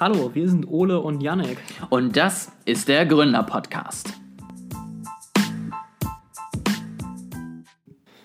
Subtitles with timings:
[0.00, 1.56] Hallo, wir sind Ole und Yannick.
[1.88, 4.12] Und das ist der Gründer-Podcast.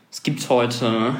[0.09, 1.13] Es gibt heute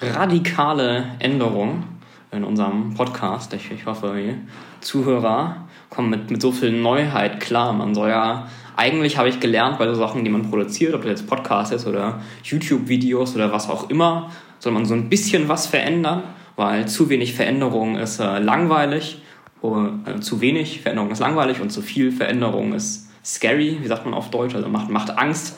[0.00, 1.84] radikale Änderungen
[2.32, 3.54] in unserem Podcast.
[3.54, 4.34] Ich, ich hoffe, die
[4.80, 7.72] Zuhörer kommen mit, mit so viel Neuheit klar.
[7.72, 11.10] Man soll ja, eigentlich habe ich gelernt bei so Sachen, die man produziert, ob das
[11.10, 15.68] jetzt Podcast ist oder YouTube-Videos oder was auch immer, soll man so ein bisschen was
[15.68, 16.24] verändern,
[16.56, 19.20] weil zu wenig Veränderung ist äh, langweilig
[19.64, 24.14] äh, zu wenig Veränderung ist langweilig und zu viel Veränderung ist scary, wie sagt man
[24.14, 25.56] auf Deutsch, also macht, macht Angst.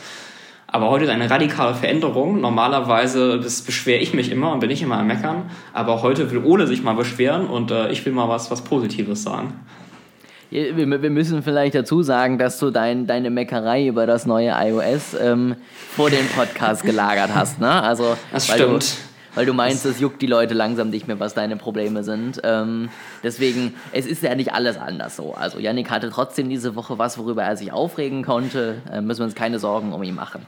[0.69, 2.41] Aber heute ist eine radikale Veränderung.
[2.41, 5.51] Normalerweise beschwere ich mich immer und bin ich immer am Meckern.
[5.73, 9.23] Aber heute will Ole sich mal beschweren und äh, ich will mal was, was Positives
[9.23, 9.55] sagen.
[10.51, 15.16] Wir, wir müssen vielleicht dazu sagen, dass du dein, deine Meckerei über das neue iOS
[15.20, 15.57] ähm,
[15.91, 17.60] vor dem Podcast gelagert hast.
[17.60, 17.70] Ne?
[17.70, 18.82] Also, das stimmt.
[18.82, 22.40] Du, weil du meinst, es juckt die Leute langsam nicht mehr, was deine Probleme sind.
[22.42, 22.88] Ähm,
[23.23, 25.34] deswegen, es ist ja nicht alles anders so.
[25.34, 28.82] Also Yannick hatte trotzdem diese Woche was, worüber er sich aufregen konnte.
[28.90, 30.46] Äh, müssen wir uns keine Sorgen um ihn machen.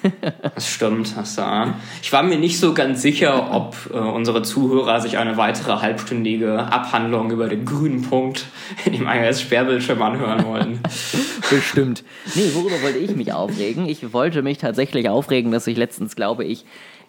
[0.54, 1.74] das stimmt, hast du.
[2.02, 6.58] Ich war mir nicht so ganz sicher, ob äh, unsere Zuhörer sich eine weitere halbstündige
[6.58, 8.44] Abhandlung über den grünen Punkt
[8.84, 10.80] in dem iOS-Sperrbildschirm anhören wollen.
[11.50, 12.04] Bestimmt.
[12.34, 13.88] Nee, worüber wollte ich mich aufregen?
[13.88, 16.66] Ich wollte mich tatsächlich aufregen, dass ich letztens, glaube ich,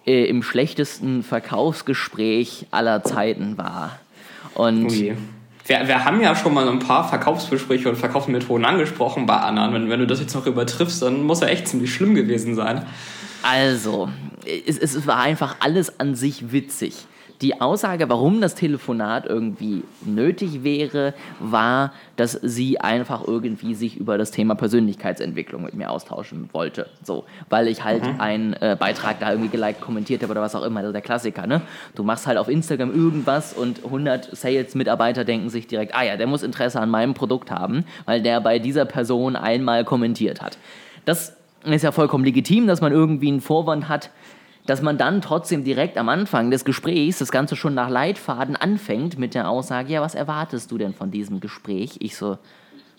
[0.08, 4.00] äh, im schlechtesten Verkaufsgespräch aller Zeiten war.
[4.54, 5.16] Und Ui.
[5.66, 9.74] Wir, wir haben ja schon mal ein paar Verkaufsgespräche und Verkaufsmethoden angesprochen bei anderen.
[9.74, 12.86] Wenn, wenn du das jetzt noch übertriffst, dann muss er echt ziemlich schlimm gewesen sein.
[13.44, 14.10] Also,
[14.66, 17.06] es, es war einfach alles an sich witzig
[17.42, 24.18] die Aussage, warum das Telefonat irgendwie nötig wäre, war, dass sie einfach irgendwie sich über
[24.18, 26.90] das Thema Persönlichkeitsentwicklung mit mir austauschen wollte.
[27.04, 28.20] So, weil ich halt mhm.
[28.20, 31.46] einen äh, Beitrag da irgendwie geliked, kommentiert habe oder was auch immer, also der Klassiker,
[31.46, 31.62] ne?
[31.96, 36.28] Du machst halt auf Instagram irgendwas und 100 Sales-Mitarbeiter denken sich direkt, ah ja, der
[36.28, 40.58] muss Interesse an meinem Produkt haben, weil der bei dieser Person einmal kommentiert hat.
[41.06, 44.10] Das ist ja vollkommen legitim, dass man irgendwie einen Vorwand hat,
[44.68, 49.18] dass man dann trotzdem direkt am Anfang des Gesprächs das Ganze schon nach Leitfaden anfängt
[49.18, 51.98] mit der Aussage, ja, was erwartest du denn von diesem Gespräch?
[52.00, 52.38] Ich so,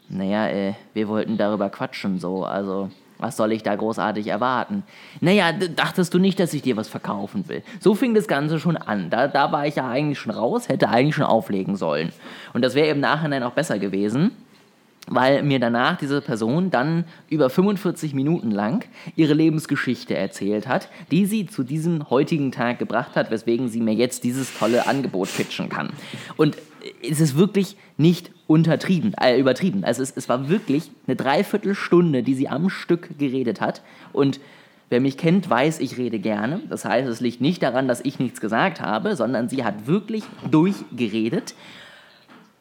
[0.08, 4.84] naja, äh, wir wollten darüber quatschen, so, also was soll ich da großartig erwarten?
[5.20, 7.62] Naja, dachtest du nicht, dass ich dir was verkaufen will?
[7.80, 9.10] So fing das Ganze schon an.
[9.10, 12.12] Da, da war ich ja eigentlich schon raus, hätte eigentlich schon auflegen sollen.
[12.54, 14.30] Und das wäre im Nachhinein auch besser gewesen
[15.10, 18.84] weil mir danach diese Person dann über 45 Minuten lang
[19.16, 23.94] ihre Lebensgeschichte erzählt hat, die sie zu diesem heutigen Tag gebracht hat, weswegen sie mir
[23.94, 25.90] jetzt dieses tolle Angebot pitchen kann.
[26.36, 26.56] Und
[27.08, 29.84] es ist wirklich nicht untertrieben, äh, übertrieben.
[29.84, 33.82] Also es, es war wirklich eine Dreiviertelstunde, die sie am Stück geredet hat.
[34.12, 34.40] Und
[34.88, 36.60] wer mich kennt, weiß, ich rede gerne.
[36.68, 40.24] Das heißt, es liegt nicht daran, dass ich nichts gesagt habe, sondern sie hat wirklich
[40.50, 41.54] durchgeredet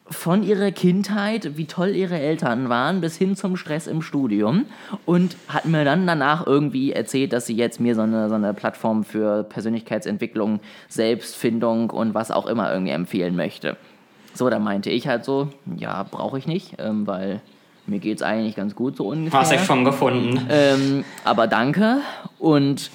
[0.09, 4.65] von ihrer Kindheit, wie toll ihre Eltern waren, bis hin zum Stress im Studium
[5.05, 8.53] und hat mir dann danach irgendwie erzählt, dass sie jetzt mir so eine, so eine
[8.53, 13.77] Plattform für Persönlichkeitsentwicklung, Selbstfindung und was auch immer irgendwie empfehlen möchte.
[14.33, 17.41] So, da meinte ich halt so, ja, brauche ich nicht, ähm, weil
[17.85, 19.39] mir geht es eigentlich ganz gut so ungefähr.
[19.39, 20.45] Hast du schon gefunden.
[20.49, 22.01] Ähm, aber danke
[22.37, 22.91] und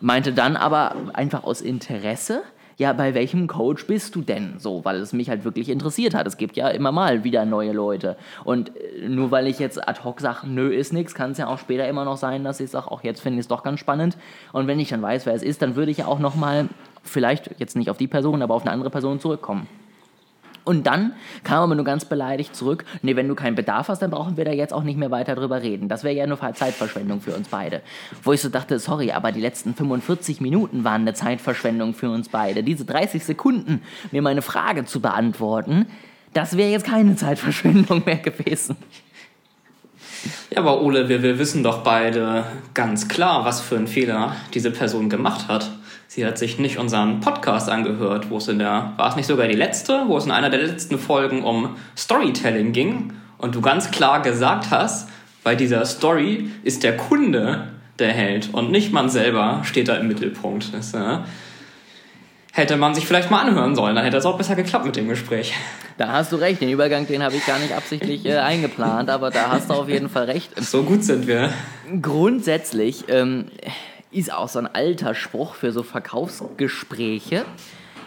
[0.00, 2.42] meinte dann aber einfach aus Interesse,
[2.80, 4.54] ja, bei welchem Coach bist du denn?
[4.56, 6.26] So, weil es mich halt wirklich interessiert hat.
[6.26, 8.16] Es gibt ja immer mal wieder neue Leute.
[8.42, 11.46] Und äh, nur weil ich jetzt ad hoc sage, nö, ist nichts, kann es ja
[11.46, 13.80] auch später immer noch sein, dass ich sage, auch jetzt finde ich es doch ganz
[13.80, 14.16] spannend.
[14.54, 16.70] Und wenn ich dann weiß, wer es ist, dann würde ich ja auch nochmal,
[17.02, 19.66] vielleicht jetzt nicht auf die Person, aber auf eine andere Person zurückkommen.
[20.64, 24.10] Und dann kam aber nur ganz beleidigt zurück, nee, wenn du keinen Bedarf hast, dann
[24.10, 25.88] brauchen wir da jetzt auch nicht mehr weiter drüber reden.
[25.88, 27.80] Das wäre ja nur Zeitverschwendung für uns beide.
[28.22, 32.28] Wo ich so dachte, sorry, aber die letzten 45 Minuten waren eine Zeitverschwendung für uns
[32.28, 32.62] beide.
[32.62, 35.86] Diese 30 Sekunden, mir meine Frage zu beantworten,
[36.34, 38.76] das wäre jetzt keine Zeitverschwendung mehr gewesen.
[40.50, 42.44] Ja, aber Ole, wir, wir wissen doch beide
[42.74, 45.70] ganz klar, was für einen Fehler diese Person gemacht hat.
[46.12, 49.46] Sie hat sich nicht unseren Podcast angehört, wo es in der, war es nicht sogar
[49.46, 53.92] die letzte, wo es in einer der letzten Folgen um Storytelling ging und du ganz
[53.92, 55.08] klar gesagt hast,
[55.44, 57.68] bei dieser Story ist der Kunde
[58.00, 60.74] der Held und nicht man selber steht da im Mittelpunkt.
[60.74, 61.18] Das, äh,
[62.54, 65.06] hätte man sich vielleicht mal anhören sollen, dann hätte es auch besser geklappt mit dem
[65.06, 65.54] Gespräch.
[65.96, 69.30] Da hast du recht, den Übergang, den habe ich gar nicht absichtlich äh, eingeplant, aber
[69.30, 70.60] da hast du auf jeden Fall recht.
[70.60, 71.52] So gut sind wir.
[72.02, 73.44] Grundsätzlich ähm,
[74.10, 77.44] ist auch so ein alter Spruch für so Verkaufsgespräche.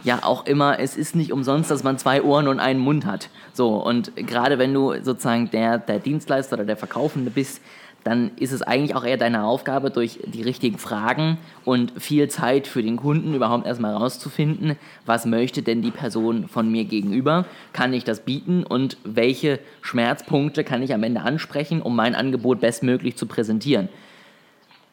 [0.03, 3.29] Ja, auch immer, es ist nicht umsonst, dass man zwei Ohren und einen Mund hat.
[3.53, 7.61] So, und gerade wenn du sozusagen der, der Dienstleister oder der Verkaufende bist,
[8.03, 12.67] dann ist es eigentlich auch eher deine Aufgabe, durch die richtigen Fragen und viel Zeit
[12.67, 17.94] für den Kunden überhaupt erstmal rauszufinden, was möchte denn die Person von mir gegenüber, kann
[17.94, 23.15] ich das bieten und welche Schmerzpunkte kann ich am Ende ansprechen, um mein Angebot bestmöglich
[23.15, 23.88] zu präsentieren.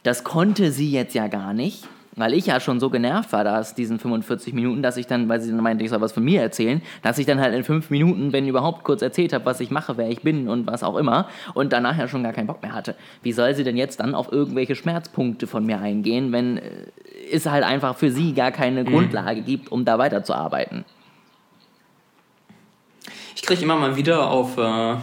[0.02, 1.86] Das konnte sie jetzt ja gar nicht,
[2.16, 5.40] weil ich ja schon so genervt war, dass diesen 45 Minuten, dass ich dann, weil
[5.40, 7.90] sie dann meinte, ich soll was von mir erzählen, dass ich dann halt in fünf
[7.90, 10.96] Minuten, wenn überhaupt, kurz erzählt habe, was ich mache, wer ich bin und was auch
[10.96, 12.94] immer und danach ja schon gar keinen Bock mehr hatte.
[13.22, 16.62] Wie soll sie denn jetzt dann auf irgendwelche Schmerzpunkte von mir eingehen, wenn äh,
[17.30, 18.88] es halt einfach für sie gar keine mhm.
[18.88, 20.84] Grundlage gibt, um da weiterzuarbeiten?
[23.36, 24.96] Ich kriege immer mal wieder auf äh,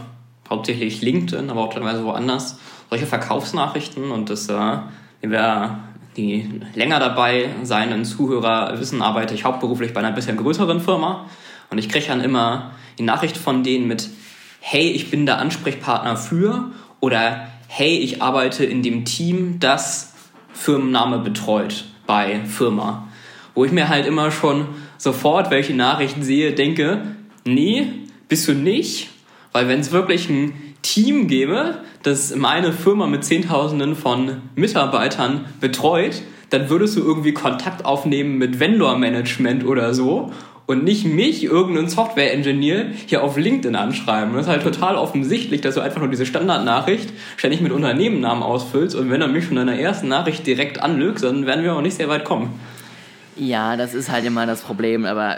[0.49, 2.59] hauptsächlich LinkedIn, aber auch teilweise woanders
[2.89, 4.77] solche Verkaufsnachrichten und das, äh,
[5.21, 5.79] wer
[6.15, 11.25] die länger dabei seinen Zuhörer wissen, arbeite ich hauptberuflich bei einer bisschen größeren Firma
[11.69, 14.09] und ich kriege dann immer die Nachricht von denen mit,
[14.59, 20.13] hey, ich bin der Ansprechpartner für oder hey, ich arbeite in dem Team, das
[20.53, 23.07] Firmenname betreut bei Firma.
[23.53, 24.67] Wo ich mir halt immer schon
[24.97, 27.01] sofort, welche Nachrichten sehe, denke,
[27.43, 27.87] nee,
[28.27, 29.09] bist du nicht,
[29.51, 30.53] weil wenn es wirklich ein
[30.87, 37.83] Team gäbe, das meine Firma mit Zehntausenden von Mitarbeitern betreut, dann würdest du irgendwie Kontakt
[37.83, 40.31] aufnehmen mit Vendor-Management oder so
[40.65, 44.33] und nicht mich, irgendeinen Software-Engineer, hier auf LinkedIn anschreiben.
[44.33, 48.95] Das ist halt total offensichtlich, dass du einfach nur diese Standardnachricht ständig mit Unternehmennamen ausfüllst
[48.95, 51.97] und wenn er mich von deiner ersten Nachricht direkt anlügst, dann werden wir auch nicht
[51.97, 52.57] sehr weit kommen.
[53.35, 55.35] Ja, das ist halt immer das Problem, aber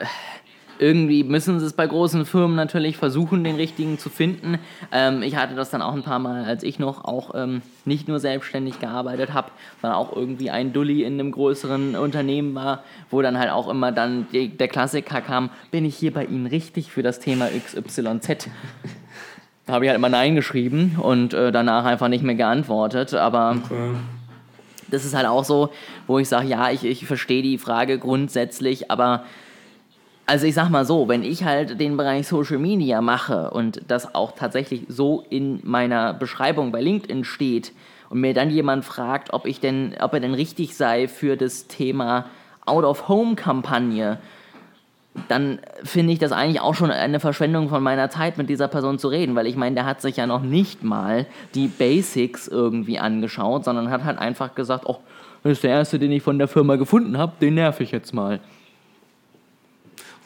[0.79, 4.57] irgendwie müssen sie es bei großen Firmen natürlich versuchen, den richtigen zu finden.
[4.91, 8.07] Ähm, ich hatte das dann auch ein paar Mal, als ich noch auch ähm, nicht
[8.07, 13.21] nur selbstständig gearbeitet habe, sondern auch irgendwie ein Dulli in einem größeren Unternehmen war, wo
[13.21, 16.91] dann halt auch immer dann die, der Klassiker kam, bin ich hier bei Ihnen richtig
[16.91, 18.49] für das Thema XYZ?
[19.65, 23.57] Da habe ich halt immer Nein geschrieben und äh, danach einfach nicht mehr geantwortet, aber...
[23.65, 23.95] Okay
[24.91, 25.69] das ist halt auch so,
[26.07, 29.23] wo ich sage, ja, ich, ich verstehe die Frage grundsätzlich, aber
[30.29, 34.13] also ich sag mal so, wenn ich halt den Bereich Social Media mache und das
[34.13, 37.71] auch tatsächlich so in meiner Beschreibung bei LinkedIn steht
[38.11, 41.65] und mir dann jemand fragt, ob ich denn, ob er denn richtig sei für das
[41.65, 42.25] Thema
[42.67, 44.19] Out-of-Home-Kampagne,
[45.29, 48.99] dann finde ich das eigentlich auch schon eine Verschwendung von meiner Zeit, mit dieser Person
[48.99, 52.99] zu reden, weil ich meine, der hat sich ja noch nicht mal die Basics irgendwie
[52.99, 54.99] angeschaut, sondern hat halt einfach gesagt, oh,
[55.41, 58.13] das ist der erste, den ich von der Firma gefunden habe, den nerv ich jetzt
[58.13, 58.39] mal.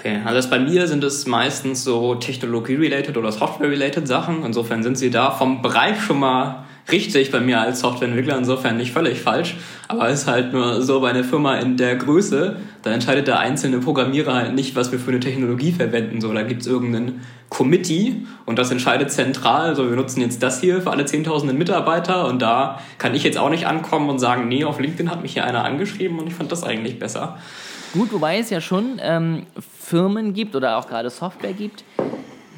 [0.04, 4.44] Okay, also bei mir sind es meistens so Technologie-related oder Software-related Sachen.
[4.44, 8.92] Insofern sind sie da vom Bereich schon mal richtig bei mir als Softwareentwickler, insofern nicht
[8.92, 9.56] völlig falsch.
[9.88, 13.40] Aber es ist halt nur so bei einer Firma in der Größe, da entscheidet der
[13.40, 16.20] einzelne Programmierer halt nicht, was wir für eine Technologie verwenden.
[16.20, 19.74] So, da gibt es irgendeinen Committee und das entscheidet zentral.
[19.78, 23.38] So, wir nutzen jetzt das hier für alle 10.000 Mitarbeiter und da kann ich jetzt
[23.38, 26.34] auch nicht ankommen und sagen, nee, auf LinkedIn hat mich hier einer angeschrieben und ich
[26.34, 27.38] fand das eigentlich besser.
[27.94, 29.46] Gut, wobei es ja schon ähm,
[29.80, 31.84] Firmen gibt oder auch gerade Software gibt.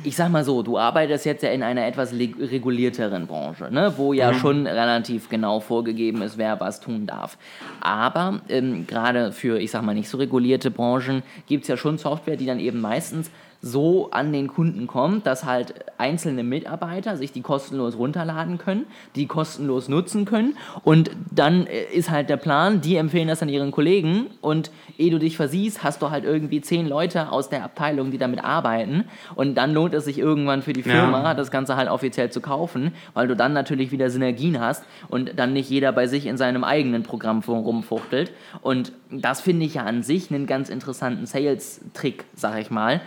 [0.02, 3.94] Ich sag mal so, du arbeitest jetzt ja in einer etwas regulierteren Branche, ne?
[3.98, 4.36] wo ja mhm.
[4.38, 7.38] schon relativ genau vorgegeben ist, wer was tun darf.
[7.82, 11.98] Aber ähm, gerade für, ich sag mal, nicht so regulierte Branchen gibt es ja schon
[11.98, 13.30] Software, die dann eben meistens
[13.66, 18.86] so an den Kunden kommt, dass halt einzelne Mitarbeiter sich die kostenlos runterladen können,
[19.16, 20.56] die kostenlos nutzen können.
[20.84, 24.28] Und dann äh, ist halt der Plan, die empfehlen das an ihren Kollegen.
[24.40, 24.70] Und
[25.00, 28.44] ehe du dich versiehst, hast du halt irgendwie zehn Leute aus der Abteilung, die damit
[28.44, 29.06] arbeiten.
[29.34, 31.34] Und dann lohnt es sich irgendwann für die Firma, ja.
[31.34, 35.54] das Ganze halt offiziell zu kaufen, weil du dann natürlich wieder Synergien hast und dann
[35.54, 38.32] nicht jeder bei sich in seinem eigenen Programm rumfuchtelt.
[38.62, 43.02] Und das finde ich ja an sich einen ganz interessanten Sales-Trick, sag ich mal,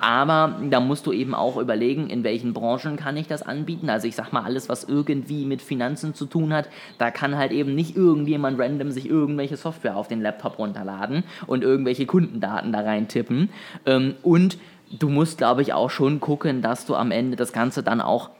[0.00, 3.88] aber da musst du eben auch überlegen, in welchen Branchen kann ich das anbieten.
[3.88, 6.68] Also ich sag mal, alles, was irgendwie mit Finanzen zu tun hat,
[6.98, 11.62] da kann halt eben nicht irgendjemand random sich irgendwelche Software auf den Laptop runterladen und
[11.62, 13.50] irgendwelche Kundendaten da rein tippen.
[13.86, 14.58] Ähm, und
[14.90, 18.30] du musst, glaube ich, auch schon gucken, dass du am Ende das Ganze dann auch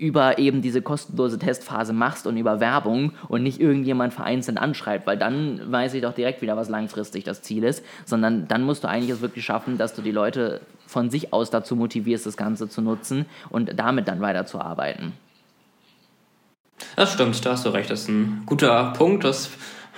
[0.00, 5.18] über eben diese kostenlose Testphase machst und über Werbung und nicht irgendjemand vereinzelt anschreibt, weil
[5.18, 8.88] dann weiß ich doch direkt wieder, was langfristig das Ziel ist, sondern dann musst du
[8.88, 12.70] eigentlich es wirklich schaffen, dass du die Leute von sich aus dazu motivierst, das Ganze
[12.70, 15.12] zu nutzen und damit dann weiterzuarbeiten.
[16.96, 17.90] Das stimmt, da hast du recht.
[17.90, 19.24] Das ist ein guter Punkt.
[19.24, 19.50] Das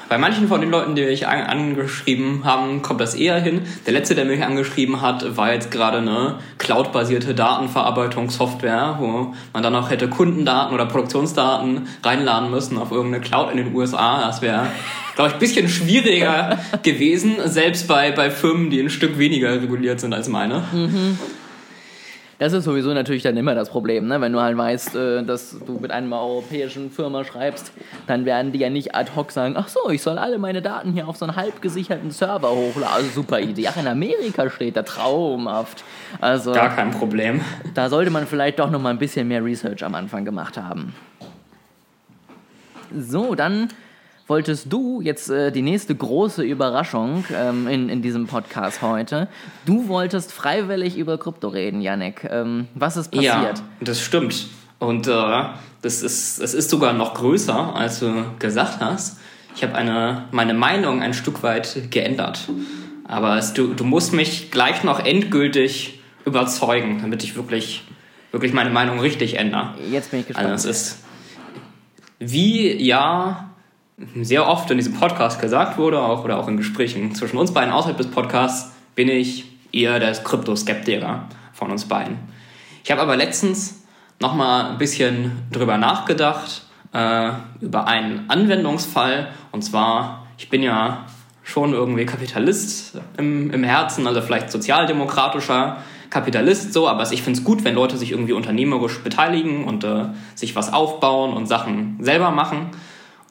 [0.09, 3.63] bei manchen von den Leuten, die mich angeschrieben haben, kommt das eher hin.
[3.87, 9.75] Der letzte, der mich angeschrieben hat, war jetzt gerade eine cloud-basierte Datenverarbeitungssoftware, wo man dann
[9.75, 14.21] auch hätte Kundendaten oder Produktionsdaten reinladen müssen auf irgendeine Cloud in den USA.
[14.21, 14.67] Das wäre,
[15.15, 20.01] glaube ich, ein bisschen schwieriger gewesen, selbst bei, bei Firmen, die ein Stück weniger reguliert
[20.01, 20.65] sind als meine.
[20.73, 21.19] Mhm.
[22.43, 24.21] Das ist sowieso natürlich dann immer das Problem, ne?
[24.21, 27.71] wenn du halt weißt, äh, dass du mit einer europäischen Firma schreibst,
[28.09, 30.93] dann werden die ja nicht ad hoc sagen, ach so, ich soll alle meine Daten
[30.93, 32.95] hier auf so einen halb gesicherten Server hochladen.
[32.95, 33.69] Also super Idee.
[33.69, 35.85] Ach, in Amerika steht da traumhaft.
[36.21, 37.43] Also, Gar kein Problem.
[37.75, 40.97] Da sollte man vielleicht doch noch mal ein bisschen mehr Research am Anfang gemacht haben.
[42.93, 43.69] So, dann
[44.33, 49.29] wolltest du jetzt äh, die nächste große Überraschung ähm, in, in diesem Podcast heute.
[49.67, 52.25] Du wolltest freiwillig über Krypto reden, Yannick.
[52.31, 53.59] Ähm, was ist passiert?
[53.59, 54.47] Ja, das stimmt.
[54.79, 55.11] Und äh,
[55.83, 59.19] das, ist, das ist sogar noch größer, als du gesagt hast.
[59.55, 62.49] Ich habe eine, meine Meinung ein Stück weit geändert.
[63.05, 67.85] Aber es, du, du musst mich gleich noch endgültig überzeugen, damit ich wirklich,
[68.31, 69.75] wirklich meine Meinung richtig ändere.
[69.91, 70.49] Jetzt bin ich gespannt.
[70.49, 71.05] Also es ist,
[72.19, 73.52] wie ja
[74.23, 77.73] sehr oft in diesem Podcast gesagt wurde, auch oder auch in Gesprächen zwischen uns beiden
[77.73, 82.19] außerhalb des Podcasts, bin ich eher der Kryptoskeptiker von uns beiden.
[82.85, 83.85] Ich habe aber letztens
[84.21, 87.31] nochmal ein bisschen drüber nachgedacht, äh,
[87.61, 89.29] über einen Anwendungsfall.
[89.51, 91.07] Und zwar, ich bin ja
[91.43, 95.79] schon irgendwie Kapitalist im, im Herzen, also vielleicht sozialdemokratischer
[96.09, 100.07] Kapitalist so, aber ich finde es gut, wenn Leute sich irgendwie unternehmerisch beteiligen und äh,
[100.35, 102.69] sich was aufbauen und Sachen selber machen.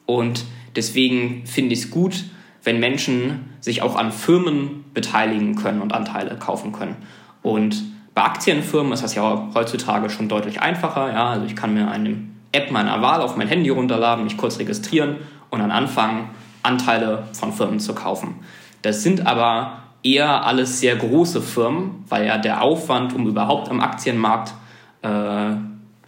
[0.05, 0.43] Und
[0.75, 2.25] deswegen finde ich es gut,
[2.63, 6.95] wenn Menschen sich auch an Firmen beteiligen können und Anteile kaufen können.
[7.41, 11.11] Und bei Aktienfirmen ist das ja heutzutage schon deutlich einfacher.
[11.11, 11.29] Ja?
[11.29, 12.17] Also ich kann mir eine
[12.51, 15.17] App meiner Wahl auf mein Handy runterladen, mich kurz registrieren
[15.49, 16.29] und dann anfangen,
[16.63, 18.35] Anteile von Firmen zu kaufen.
[18.81, 23.79] Das sind aber eher alles sehr große Firmen, weil ja der Aufwand, um überhaupt am
[23.79, 24.53] Aktienmarkt
[25.01, 25.51] äh,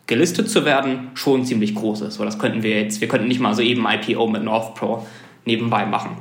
[0.07, 2.15] gelistet zu werden, schon ziemlich groß ist.
[2.15, 5.05] So, das könnten wir jetzt, wir könnten nicht mal so eben IPO mit Northpro
[5.45, 6.17] nebenbei machen.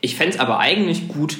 [0.00, 1.38] Ich fände es aber eigentlich gut,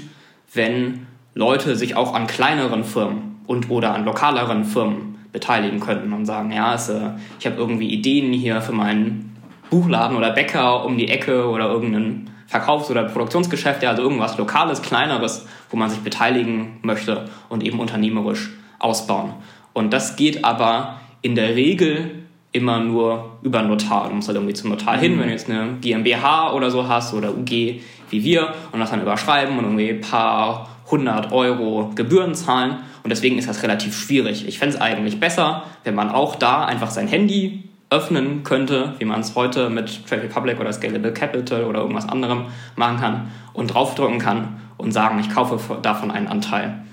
[0.53, 6.27] wenn Leute sich auch an kleineren Firmen und oder an lokaleren Firmen beteiligen könnten und
[6.27, 7.11] sagen, ja, es, äh,
[7.41, 9.37] ich habe irgendwie Ideen hier für meinen
[9.69, 14.81] Buchladen oder Bäcker um die Ecke oder irgendeinen Verkaufs- oder Produktionsgeschäft, ja, also irgendwas Lokales,
[14.81, 19.33] Kleineres, wo man sich beteiligen möchte und eben unternehmerisch ausbauen.
[19.73, 22.11] Und das geht aber in der Regel
[22.53, 24.09] immer nur über Notar.
[24.11, 25.21] Du musst halt irgendwie zum Notar hin, mhm.
[25.21, 29.01] wenn du jetzt eine GmbH oder so hast oder UG wie wir und das dann
[29.01, 32.77] überschreiben und irgendwie ein paar hundert Euro Gebühren zahlen.
[33.03, 34.47] Und deswegen ist das relativ schwierig.
[34.47, 39.07] Ich fände es eigentlich besser, wenn man auch da einfach sein Handy öffnen könnte, wie
[39.07, 43.69] man es heute mit Trade Republic oder Scalable Capital oder irgendwas anderem machen kann und
[43.69, 46.85] draufdrücken kann und sagen, ich kaufe davon einen Anteil.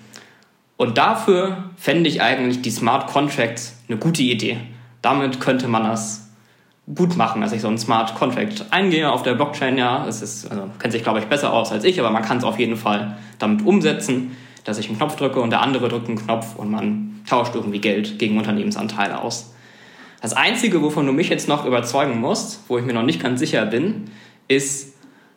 [0.81, 4.57] Und dafür fände ich eigentlich die Smart Contracts eine gute Idee.
[5.01, 6.29] Damit könnte man das
[6.95, 9.77] gut machen, dass ich so einen Smart Contract eingehe auf der Blockchain.
[9.77, 12.37] Ja, es ist, also, kennt sich, glaube ich, besser aus als ich, aber man kann
[12.37, 16.07] es auf jeden Fall damit umsetzen, dass ich einen Knopf drücke und der andere drückt
[16.07, 19.53] einen Knopf und man tauscht irgendwie Geld gegen Unternehmensanteile aus.
[20.21, 23.39] Das Einzige, wovon du mich jetzt noch überzeugen musst, wo ich mir noch nicht ganz
[23.39, 24.11] sicher bin,
[24.47, 24.95] ist,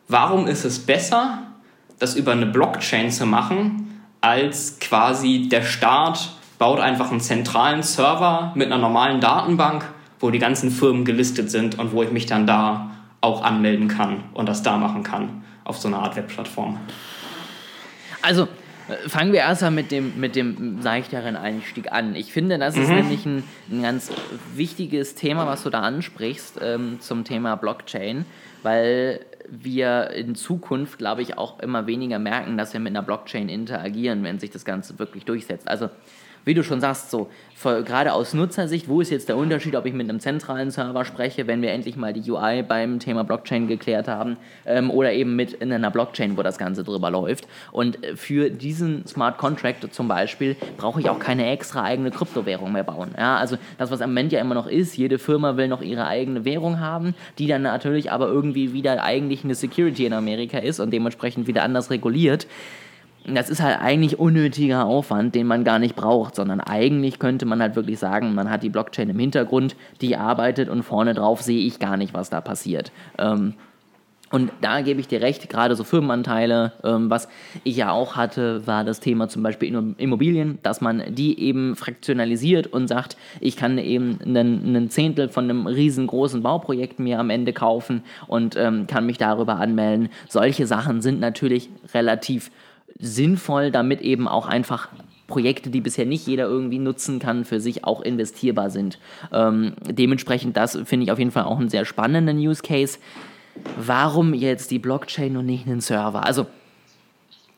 [0.09, 1.43] warum ist es besser,
[1.99, 8.53] das über eine Blockchain zu machen, als quasi der Staat baut einfach einen zentralen Server
[8.55, 9.85] mit einer normalen Datenbank,
[10.21, 14.25] wo die ganzen Firmen gelistet sind und wo ich mich dann da auch anmelden kann
[14.35, 16.79] und das da machen kann auf so einer Art Webplattform.
[18.23, 18.49] Also
[18.89, 22.15] äh, fangen wir erstmal mit dem, mit dem leichteren Einstieg an.
[22.15, 22.97] Ich finde, das ist mhm.
[22.97, 24.11] nämlich ein, ein, ganz
[24.55, 28.27] wichtiges Thema, was du da ansprichst ähm, zum Thema Blockchain,
[28.63, 29.21] weil
[29.63, 34.23] wir in Zukunft, glaube ich, auch immer weniger merken, dass wir mit einer Blockchain interagieren,
[34.25, 35.69] wenn sich das Ganze wirklich durchsetzt.
[35.69, 35.91] Also
[36.45, 37.29] wie du schon sagst, so
[37.63, 41.47] gerade aus Nutzersicht, wo ist jetzt der Unterschied, ob ich mit einem zentralen Server spreche,
[41.47, 45.55] wenn wir endlich mal die UI beim Thema Blockchain geklärt haben, ähm, oder eben mit
[45.55, 47.47] in einer Blockchain, wo das Ganze drüber läuft.
[47.73, 52.73] Und äh, für diesen Smart Contract zum Beispiel brauche ich auch keine extra eigene Kryptowährung
[52.73, 53.13] mehr bauen.
[53.17, 56.07] Ja, also das, was am Moment ja immer noch ist, jede Firma will noch ihre
[56.07, 60.81] eigene Währung haben, die dann natürlich aber irgendwie wieder eigentlich eine Security in Amerika ist
[60.81, 62.47] und dementsprechend wieder anders reguliert
[63.27, 67.61] das ist halt eigentlich unnötiger Aufwand, den man gar nicht braucht, sondern eigentlich könnte man
[67.61, 71.67] halt wirklich sagen, man hat die Blockchain im Hintergrund, die arbeitet und vorne drauf sehe
[71.67, 72.93] ich gar nicht, was da passiert.
[73.19, 73.55] Ähm,
[74.31, 77.29] und da gebe ich dir recht, gerade so Firmenanteile, ähm, was
[77.63, 82.67] ich ja auch hatte, war das Thema zum Beispiel Immobilien, dass man die eben fraktionalisiert
[82.67, 87.53] und sagt, ich kann eben einen, einen Zehntel von einem riesengroßen Bauprojekt mir am Ende
[87.53, 90.09] kaufen und ähm, kann mich darüber anmelden.
[90.29, 92.51] Solche Sachen sind natürlich relativ
[92.99, 94.89] sinnvoll, damit eben auch einfach
[95.27, 98.99] Projekte, die bisher nicht jeder irgendwie nutzen kann, für sich auch investierbar sind.
[99.33, 102.99] Ähm, dementsprechend, das finde ich auf jeden Fall auch einen sehr spannenden Use Case.
[103.77, 106.25] Warum jetzt die Blockchain und nicht einen Server?
[106.27, 106.47] Also,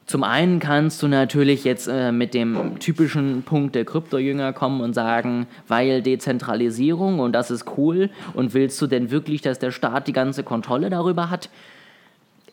[0.07, 4.95] Zum einen kannst du natürlich jetzt äh, mit dem typischen Punkt der Kryptojünger kommen und
[4.95, 10.07] sagen, weil Dezentralisierung und das ist cool und willst du denn wirklich, dass der Staat
[10.07, 11.50] die ganze Kontrolle darüber hat?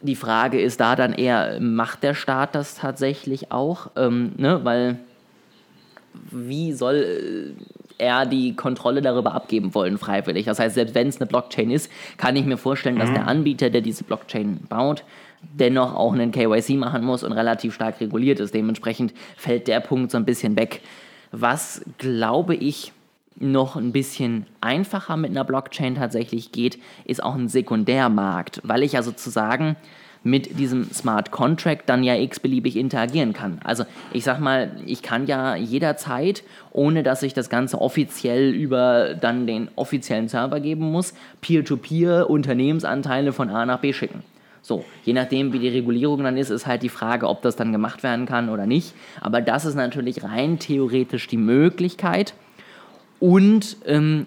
[0.02, 3.92] Die Frage ist da dann eher, macht der Staat das tatsächlich auch?
[3.96, 4.62] Ähm, ne?
[4.64, 4.98] Weil
[6.32, 7.64] wie soll äh,
[7.98, 10.46] er die Kontrolle darüber abgeben wollen, freiwillig?
[10.46, 13.70] Das heißt, selbst wenn es eine Blockchain ist, kann ich mir vorstellen, dass der Anbieter,
[13.70, 15.04] der diese Blockchain baut,
[15.42, 18.54] dennoch auch einen KYC machen muss und relativ stark reguliert ist.
[18.54, 20.82] Dementsprechend fällt der Punkt so ein bisschen weg.
[21.32, 22.94] Was, glaube ich,
[23.38, 28.94] noch ein bisschen einfacher mit einer Blockchain tatsächlich geht, ist auch ein Sekundärmarkt, weil ich
[28.94, 29.76] ja sozusagen
[30.24, 33.60] mit diesem Smart Contract dann ja x-beliebig interagieren kann.
[33.64, 39.16] Also ich sag mal, ich kann ja jederzeit, ohne dass ich das Ganze offiziell über
[39.16, 44.24] dann den offiziellen Server geben muss, Peer-to-Peer Unternehmensanteile von A nach B schicken.
[44.62, 47.74] So, je nachdem, wie die Regulierung dann ist, ist halt die Frage, ob das dann
[47.74, 48.94] gemacht werden kann oder nicht.
[49.20, 52.34] Aber das ist natürlich rein theoretisch die Möglichkeit.
[53.20, 54.26] Und ähm,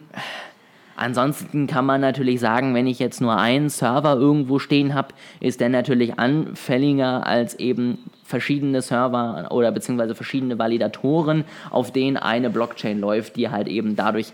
[0.96, 5.60] ansonsten kann man natürlich sagen, wenn ich jetzt nur einen Server irgendwo stehen habe, ist
[5.60, 12.98] der natürlich anfälliger als eben verschiedene Server oder beziehungsweise verschiedene Validatoren, auf denen eine Blockchain
[12.98, 14.32] läuft, die halt eben dadurch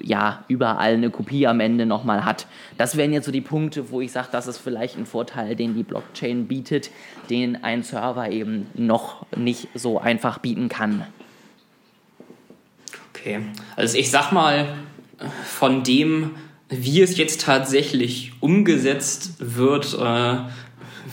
[0.00, 2.46] ja, überall eine Kopie am Ende nochmal hat.
[2.76, 5.74] Das wären jetzt so die Punkte, wo ich sage, das ist vielleicht ein Vorteil, den
[5.74, 6.90] die Blockchain bietet,
[7.30, 11.04] den ein Server eben noch nicht so einfach bieten kann.
[13.10, 13.40] Okay,
[13.76, 14.66] also ich sag mal,
[15.44, 16.32] von dem,
[16.68, 20.36] wie es jetzt tatsächlich umgesetzt wird, äh,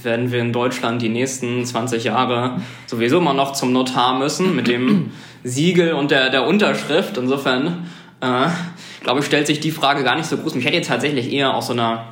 [0.03, 4.67] werden wir in Deutschland die nächsten 20 Jahre sowieso immer noch zum Notar müssen mit
[4.67, 5.11] dem
[5.43, 7.17] Siegel und der, der Unterschrift.
[7.17, 7.87] Insofern
[8.21, 8.47] äh,
[9.01, 10.55] glaube ich, stellt sich die Frage gar nicht so groß.
[10.55, 12.05] Mich hätte jetzt tatsächlich eher aus so einer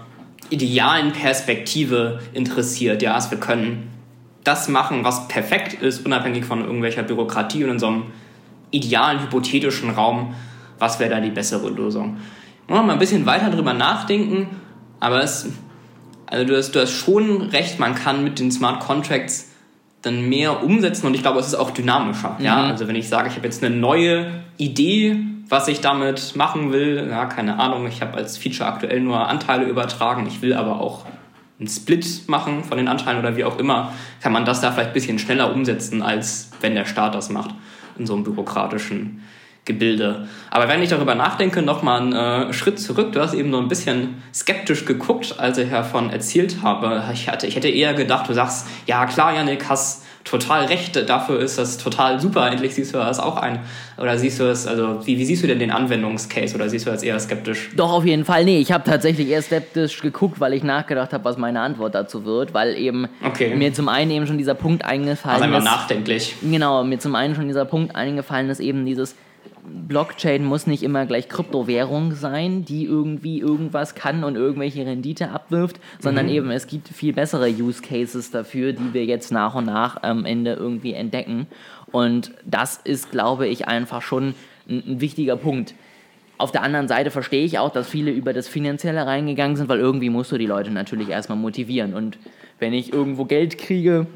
[0.49, 3.01] idealen Perspektive interessiert.
[3.01, 3.89] Ja, also wir können
[4.43, 8.03] das machen, was perfekt ist, unabhängig von irgendwelcher Bürokratie und in so einem
[8.71, 10.35] idealen, hypothetischen Raum,
[10.83, 12.17] was wäre da die bessere Lösung?
[12.67, 14.47] Mal ein bisschen weiter drüber nachdenken,
[14.99, 15.47] aber es,
[16.27, 19.49] also du hast, du hast schon recht, man kann mit den Smart Contracts
[20.01, 22.35] dann mehr umsetzen und ich glaube, es ist auch dynamischer.
[22.37, 22.45] Mhm.
[22.45, 22.63] Ja?
[22.67, 27.07] Also wenn ich sage, ich habe jetzt eine neue Idee, was ich damit machen will,
[27.09, 31.05] ja, keine Ahnung, ich habe als Feature aktuell nur Anteile übertragen, ich will aber auch
[31.59, 34.89] einen Split machen von den Anteilen oder wie auch immer, kann man das da vielleicht
[34.89, 37.51] ein bisschen schneller umsetzen, als wenn der Staat das macht
[37.97, 39.21] in so einem bürokratischen
[39.65, 40.27] Gebilde.
[40.51, 43.13] Aber wenn ich darüber nachdenke, nochmal einen äh, Schritt zurück.
[43.13, 47.03] Du hast eben nur ein bisschen skeptisch geguckt, als ich davon erzählt habe.
[47.13, 51.09] Ich, hatte, ich hätte eher gedacht, du sagst, ja klar, Janik, hast total recht.
[51.09, 52.49] Dafür ist das total super.
[52.51, 53.59] Endlich siehst du das auch ein.
[53.97, 56.55] Oder siehst du es, also wie, wie siehst du denn den Anwendungscase?
[56.55, 57.69] Oder siehst du das eher skeptisch?
[57.75, 58.43] Doch, auf jeden Fall.
[58.43, 62.25] Nee, ich habe tatsächlich eher skeptisch geguckt, weil ich nachgedacht habe, was meine Antwort dazu
[62.25, 62.53] wird.
[62.53, 63.55] Weil eben okay.
[63.55, 65.67] mir zum einen eben schon dieser Punkt eingefallen also ist.
[65.67, 66.35] Also nachdenklich.
[66.41, 69.15] Genau, mir zum einen schon dieser Punkt eingefallen ist, eben dieses
[69.87, 75.79] Blockchain muss nicht immer gleich Kryptowährung sein, die irgendwie irgendwas kann und irgendwelche Rendite abwirft,
[75.99, 76.33] sondern mhm.
[76.33, 80.25] eben es gibt viel bessere Use Cases dafür, die wir jetzt nach und nach am
[80.25, 81.47] Ende irgendwie entdecken.
[81.91, 84.35] Und das ist, glaube ich, einfach schon
[84.67, 85.75] ein, ein wichtiger Punkt.
[86.37, 89.79] Auf der anderen Seite verstehe ich auch, dass viele über das Finanzielle reingegangen sind, weil
[89.79, 91.93] irgendwie musst du die Leute natürlich erstmal motivieren.
[91.93, 92.17] Und
[92.59, 94.07] wenn ich irgendwo Geld kriege,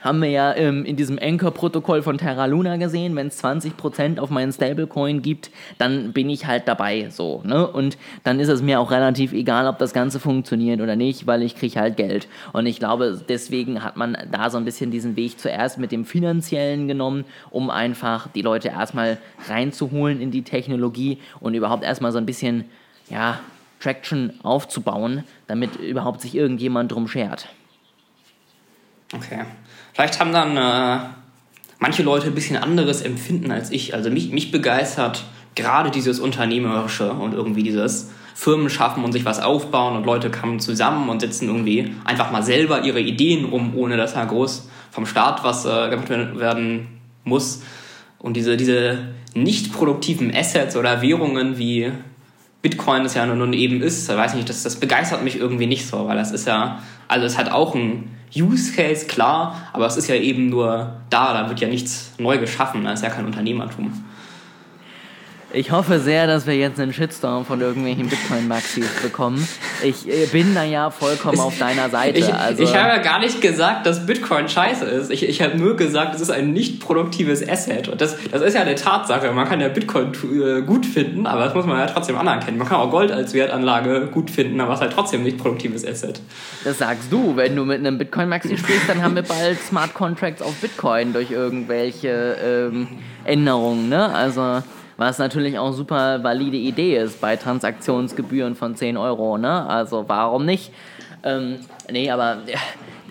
[0.00, 4.30] haben wir ja ähm, in diesem Anchor-Protokoll von Terra Luna gesehen, wenn es 20% auf
[4.30, 7.66] meinen Stablecoin gibt, dann bin ich halt dabei, so, ne?
[7.66, 11.42] Und dann ist es mir auch relativ egal, ob das Ganze funktioniert oder nicht, weil
[11.42, 12.28] ich kriege halt Geld.
[12.52, 16.04] Und ich glaube, deswegen hat man da so ein bisschen diesen Weg zuerst mit dem
[16.04, 22.18] Finanziellen genommen, um einfach die Leute erstmal reinzuholen in die Technologie und überhaupt erstmal so
[22.18, 22.64] ein bisschen,
[23.08, 23.40] ja,
[23.80, 27.48] Traction aufzubauen, damit überhaupt sich irgendjemand drum schert.
[29.12, 29.44] Okay.
[29.92, 31.00] Vielleicht haben dann äh,
[31.78, 33.94] manche Leute ein bisschen anderes Empfinden als ich.
[33.94, 35.24] Also mich, mich begeistert
[35.54, 40.60] gerade dieses Unternehmerische und irgendwie dieses Firmen schaffen und sich was aufbauen und Leute kommen
[40.60, 45.06] zusammen und setzen irgendwie einfach mal selber ihre Ideen um, ohne dass da groß vom
[45.06, 47.62] Staat was äh, gemacht werden muss.
[48.18, 48.98] Und diese, diese
[49.34, 51.92] nicht produktiven Assets oder Währungen wie
[52.62, 55.86] Bitcoin es ja nun eben ist, weiß ich nicht, das, das begeistert mich irgendwie nicht
[55.86, 59.96] so, weil das ist ja, also es hat auch ein Use Case, klar, aber es
[59.96, 63.26] ist ja eben nur da, da wird ja nichts neu geschaffen, das ist ja kein
[63.26, 64.04] Unternehmertum.
[65.52, 69.46] Ich hoffe sehr, dass wir jetzt einen Shitstorm von irgendwelchen Bitcoin-Maxis bekommen.
[69.82, 72.20] Ich äh, bin da ja vollkommen auf deiner Seite.
[72.20, 75.10] Ich, also, ich habe ja gar nicht gesagt, dass Bitcoin scheiße ist.
[75.10, 77.88] Ich, ich habe nur gesagt, es ist ein nicht produktives Asset.
[77.88, 79.32] Und das, das ist ja eine Tatsache.
[79.32, 82.58] Man kann ja Bitcoin äh, gut finden, aber das muss man ja trotzdem anerkennen.
[82.58, 85.84] Man kann auch Gold als Wertanlage gut finden, aber es ist halt trotzdem nicht produktives
[85.84, 86.20] Asset.
[86.62, 87.34] Das sagst du.
[87.34, 91.32] Wenn du mit einem Bitcoin-Maxi sprichst, dann haben wir bald Smart Contracts auf Bitcoin durch
[91.32, 92.86] irgendwelche ähm,
[93.24, 93.88] Änderungen.
[93.88, 94.14] Ne?
[94.14, 94.62] Also
[95.00, 99.66] was natürlich auch super valide Idee ist bei Transaktionsgebühren von 10 Euro, ne?
[99.66, 100.72] Also warum nicht?
[101.22, 101.56] Ähm,
[101.90, 102.40] nee, aber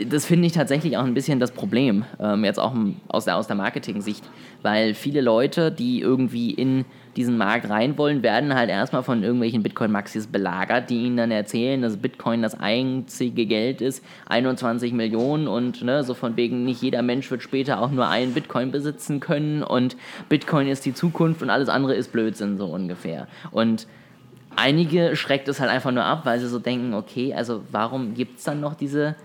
[0.07, 2.75] das finde ich tatsächlich auch ein bisschen das Problem, ähm, jetzt auch
[3.07, 4.23] aus der, aus der Marketing-Sicht,
[4.61, 9.63] weil viele Leute, die irgendwie in diesen Markt rein wollen, werden halt erstmal von irgendwelchen
[9.63, 15.83] Bitcoin-Maxis belagert, die ihnen dann erzählen, dass Bitcoin das einzige Geld ist, 21 Millionen und
[15.83, 19.63] ne, so von wegen, nicht jeder Mensch wird später auch nur einen Bitcoin besitzen können
[19.63, 19.97] und
[20.29, 23.27] Bitcoin ist die Zukunft und alles andere ist Blödsinn, so ungefähr.
[23.51, 23.87] Und
[24.55, 28.39] einige schreckt es halt einfach nur ab, weil sie so denken, okay, also warum gibt
[28.39, 29.15] es dann noch diese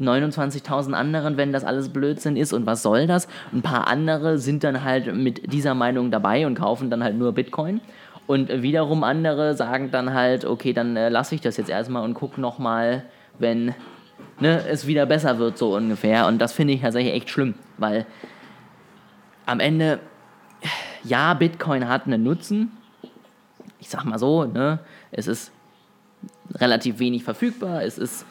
[0.00, 3.28] 29.000 anderen, wenn das alles Blödsinn ist und was soll das?
[3.52, 7.32] Ein paar andere sind dann halt mit dieser Meinung dabei und kaufen dann halt nur
[7.32, 7.80] Bitcoin.
[8.26, 12.14] Und wiederum andere sagen dann halt, okay, dann äh, lasse ich das jetzt erstmal und
[12.14, 13.04] gucke nochmal,
[13.38, 13.74] wenn
[14.40, 16.26] ne, es wieder besser wird, so ungefähr.
[16.26, 18.06] Und das finde ich tatsächlich echt schlimm, weil
[19.46, 20.00] am Ende,
[21.04, 22.76] ja, Bitcoin hat einen Nutzen.
[23.78, 24.80] Ich sag mal so, ne,
[25.12, 25.52] es ist
[26.54, 28.26] relativ wenig verfügbar, es ist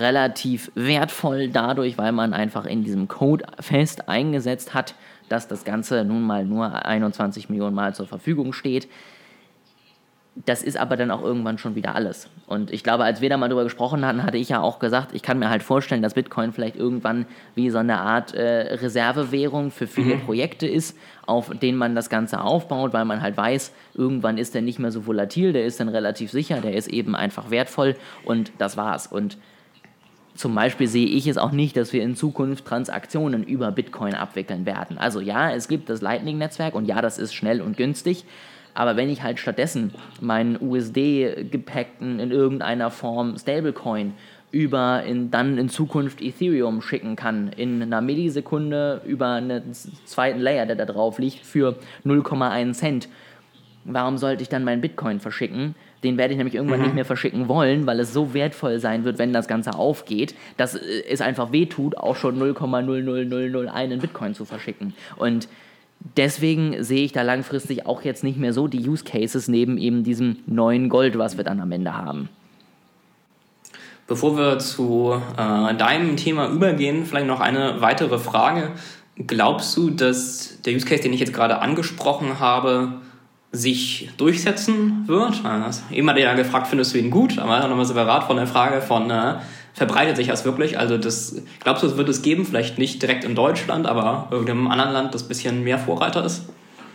[0.00, 4.94] relativ wertvoll dadurch, weil man einfach in diesem Code fest eingesetzt hat,
[5.28, 8.88] dass das Ganze nun mal nur 21 Millionen Mal zur Verfügung steht.
[10.46, 12.28] Das ist aber dann auch irgendwann schon wieder alles.
[12.46, 15.12] Und ich glaube, als wir da mal drüber gesprochen hatten, hatte ich ja auch gesagt,
[15.12, 19.70] ich kann mir halt vorstellen, dass Bitcoin vielleicht irgendwann wie so eine Art äh, Reservewährung
[19.70, 20.22] für viele mhm.
[20.22, 24.62] Projekte ist, auf denen man das Ganze aufbaut, weil man halt weiß, irgendwann ist der
[24.62, 28.52] nicht mehr so volatil, der ist dann relativ sicher, der ist eben einfach wertvoll und
[28.58, 29.08] das war's.
[29.08, 29.36] Und
[30.40, 34.64] zum Beispiel sehe ich es auch nicht, dass wir in Zukunft Transaktionen über Bitcoin abwickeln
[34.64, 34.96] werden.
[34.96, 38.24] Also ja, es gibt das Lightning-Netzwerk und ja, das ist schnell und günstig.
[38.72, 44.14] Aber wenn ich halt stattdessen meinen USD-gepackten in irgendeiner Form Stablecoin
[44.50, 49.74] über in, dann in Zukunft Ethereum schicken kann, in einer Millisekunde über einen
[50.06, 51.76] zweiten Layer, der da drauf liegt, für
[52.06, 53.08] 0,1 Cent,
[53.84, 55.74] warum sollte ich dann meinen Bitcoin verschicken?
[56.02, 56.86] Den werde ich nämlich irgendwann mhm.
[56.86, 60.74] nicht mehr verschicken wollen, weil es so wertvoll sein wird, wenn das Ganze aufgeht, dass
[60.74, 64.94] es einfach wehtut, auch schon 0,00001 in Bitcoin zu verschicken.
[65.16, 65.48] Und
[66.16, 70.04] deswegen sehe ich da langfristig auch jetzt nicht mehr so die Use Cases neben eben
[70.04, 72.28] diesem neuen Gold, was wir dann am Ende haben.
[74.06, 78.72] Bevor wir zu äh, deinem Thema übergehen, vielleicht noch eine weitere Frage.
[79.26, 82.94] Glaubst du, dass der Use Case, den ich jetzt gerade angesprochen habe,
[83.52, 85.44] sich durchsetzen wird.
[85.44, 87.38] Also, immer der gefragt, findest du ihn gut?
[87.38, 89.36] Aber nochmal separat von der Frage von, äh,
[89.74, 90.78] verbreitet sich das wirklich?
[90.78, 92.44] Also das, glaubst du, es wird es geben?
[92.44, 96.42] Vielleicht nicht direkt in Deutschland, aber irgendeinem anderen Land, das ein bisschen mehr Vorreiter ist?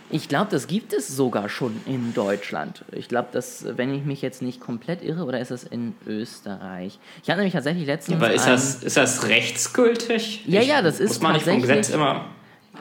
[0.08, 2.84] Ich glaube, das gibt es sogar schon in Deutschland.
[2.92, 7.00] Ich glaube, dass, wenn ich mich jetzt nicht komplett irre, oder ist das in Österreich?
[7.24, 8.16] Ich habe nämlich tatsächlich letztens.
[8.16, 10.44] Aber ist das, ist das rechtsgültig?
[10.46, 11.08] Ja, ja, das ist.
[11.08, 12.26] Muss man nicht vom Gesetz immer.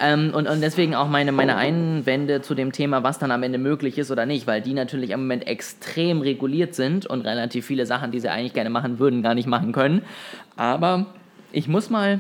[0.02, 3.58] Ähm, und, und deswegen auch meine, meine Einwände zu dem Thema, was dann am Ende
[3.58, 7.86] möglich ist oder nicht, weil die natürlich im Moment extrem reguliert sind und relativ viele
[7.86, 10.02] Sachen, die sie eigentlich gerne machen würden, gar nicht machen können.
[10.58, 11.08] Aber
[11.52, 12.20] ich muss mal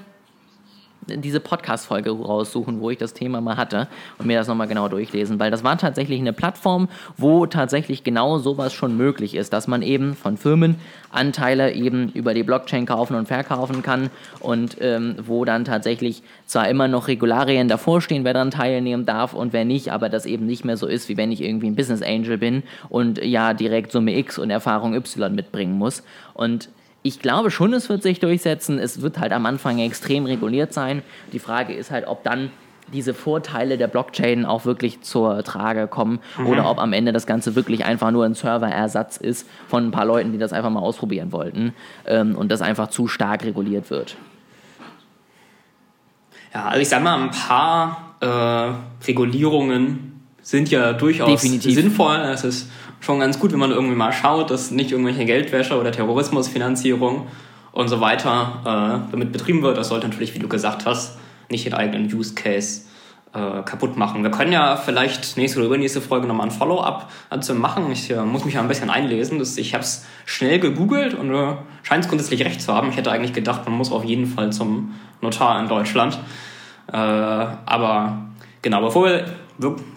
[1.08, 3.88] diese Podcast-Folge raussuchen, wo ich das Thema mal hatte
[4.18, 8.38] und mir das nochmal genau durchlesen, weil das war tatsächlich eine Plattform, wo tatsächlich genau
[8.38, 10.76] sowas schon möglich ist, dass man eben von Firmen
[11.12, 16.68] Anteile eben über die Blockchain kaufen und verkaufen kann und ähm, wo dann tatsächlich zwar
[16.70, 20.46] immer noch Regularien davor stehen, wer dann teilnehmen darf und wer nicht, aber das eben
[20.46, 23.92] nicht mehr so ist, wie wenn ich irgendwie ein Business Angel bin und ja direkt
[23.92, 26.04] Summe X und Erfahrung Y mitbringen muss.
[26.34, 26.70] Und
[27.06, 28.80] ich glaube schon, es wird sich durchsetzen.
[28.80, 31.04] Es wird halt am Anfang extrem reguliert sein.
[31.34, 32.50] Die Frage ist halt, ob dann
[32.92, 36.48] diese Vorteile der Blockchain auch wirklich zur Trage kommen mhm.
[36.48, 40.06] oder ob am Ende das Ganze wirklich einfach nur ein Serverersatz ist von ein paar
[40.06, 41.74] Leuten, die das einfach mal ausprobieren wollten
[42.08, 44.18] ähm, und das einfach zu stark reguliert wird.
[46.56, 51.76] Ja, also ich sag mal, ein paar äh, Regulierungen sind ja durchaus Definitiv.
[51.76, 52.18] sinnvoll.
[52.18, 55.92] Es ist schon ganz gut, wenn man irgendwie mal schaut, dass nicht irgendwelche Geldwäsche oder
[55.92, 57.28] Terrorismusfinanzierung
[57.72, 59.78] und so weiter äh, damit betrieben wird.
[59.78, 61.18] Das sollte natürlich, wie du gesagt hast,
[61.50, 62.82] nicht den eigenen Use Case
[63.34, 64.24] äh, kaputt machen.
[64.24, 67.92] Wir können ja vielleicht nächste oder übernächste Folge nochmal ein Follow-up dazu machen.
[67.92, 69.40] Ich äh, muss mich ja ein bisschen einlesen.
[69.40, 72.90] Das, ich habe es schnell gegoogelt und äh, scheint es grundsätzlich recht zu haben.
[72.90, 76.18] Ich hätte eigentlich gedacht, man muss auf jeden Fall zum Notar in Deutschland.
[76.92, 78.20] Äh, aber
[78.62, 79.26] genau, bevor wir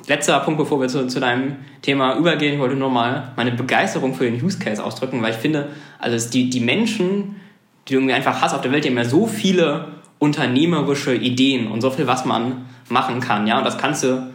[0.06, 4.14] letzter Punkt, bevor wir zu, zu deinem Thema übergehen, ich wollte nur mal meine Begeisterung
[4.14, 5.68] für den Use Case ausdrücken, weil ich finde,
[5.98, 7.36] also die, die Menschen,
[7.86, 9.86] die du irgendwie einfach hast auf der Welt, die haben ja so viele
[10.18, 13.46] unternehmerische Ideen und so viel, was man machen kann.
[13.46, 14.30] Ja, und das kannst du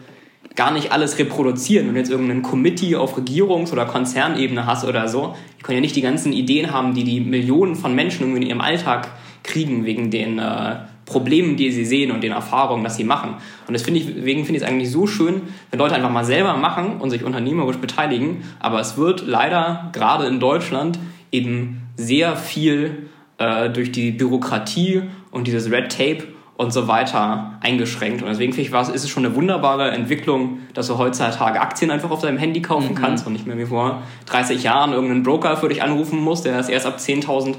[0.56, 1.88] gar nicht alles reproduzieren.
[1.88, 5.82] Wenn du jetzt irgendeinen Committee auf Regierungs- oder Konzernebene hast oder so, die können ja
[5.82, 9.10] nicht die ganzen Ideen haben, die die Millionen von Menschen irgendwie in ihrem Alltag
[9.44, 10.76] kriegen, wegen den äh,
[11.14, 13.36] Problemen, die sie sehen und den Erfahrungen, dass sie machen.
[13.68, 16.58] Und deswegen finde ich, finde ich es eigentlich so schön, wenn Leute einfach mal selber
[16.58, 18.44] machen und sich unternehmerisch beteiligen.
[18.60, 21.00] Aber es wird leider gerade in Deutschland
[21.32, 28.22] eben sehr viel äh, durch die Bürokratie und dieses Red Tape und so weiter eingeschränkt.
[28.22, 32.12] Und deswegen finde ich, ist es schon eine wunderbare Entwicklung, dass du heutzutage Aktien einfach
[32.12, 32.96] auf deinem Handy kaufen mhm.
[32.96, 36.56] kannst und nicht mehr wie vor 30 Jahren irgendeinen Broker für dich anrufen muss, der
[36.56, 37.56] das erst ab 10.000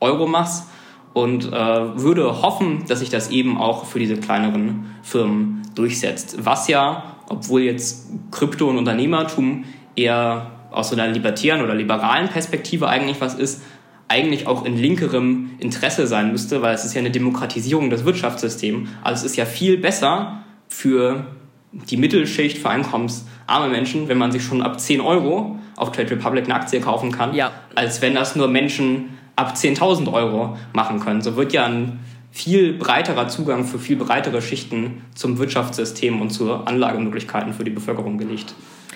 [0.00, 0.68] Euro machst.
[1.12, 6.36] Und äh, würde hoffen, dass sich das eben auch für diese kleineren Firmen durchsetzt.
[6.44, 12.88] Was ja, obwohl jetzt Krypto und Unternehmertum eher aus so einer libertären oder liberalen Perspektive
[12.88, 13.62] eigentlich was ist,
[14.08, 18.88] eigentlich auch in linkerem Interesse sein müsste, weil es ist ja eine Demokratisierung des Wirtschaftssystems.
[19.02, 21.26] Also es ist ja viel besser für
[21.72, 26.44] die Mittelschicht, für einkommensarme Menschen, wenn man sich schon ab 10 Euro auf Trade Republic
[26.44, 27.52] eine Aktie kaufen kann, ja.
[27.74, 31.22] als wenn das nur Menschen ab 10.000 Euro machen können.
[31.22, 36.52] So wird ja ein viel breiterer Zugang für viel breitere Schichten zum Wirtschaftssystem und zu
[36.52, 38.54] Anlagemöglichkeiten für die Bevölkerung gelegt.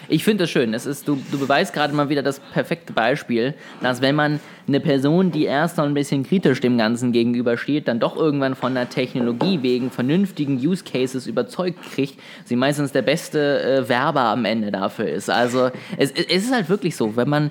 [0.09, 0.72] Ich finde das schön.
[0.72, 4.81] Es ist, du, du beweist gerade mal wieder das perfekte Beispiel, dass wenn man eine
[4.81, 8.88] Person, die erst noch ein bisschen kritisch dem Ganzen gegenübersteht, dann doch irgendwann von der
[8.88, 14.70] Technologie wegen vernünftigen Use Cases überzeugt kriegt, sie meistens der beste äh, Werber am Ende
[14.70, 15.29] dafür ist.
[15.29, 17.51] Also es, es ist halt wirklich so, wenn man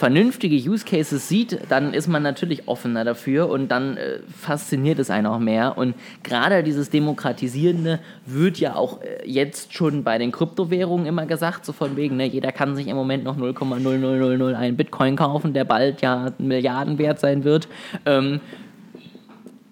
[0.00, 5.10] vernünftige Use Cases sieht, dann ist man natürlich offener dafür und dann äh, fasziniert es
[5.10, 5.76] einen auch mehr.
[5.76, 11.66] Und gerade dieses Demokratisierende wird ja auch äh, jetzt schon bei den Kryptowährungen immer gesagt,
[11.66, 16.00] so von wegen, ne, jeder kann sich im Moment noch 0,0001 Bitcoin kaufen, der bald
[16.00, 17.68] ja Milliarden wert sein wird.
[18.06, 18.40] Ähm,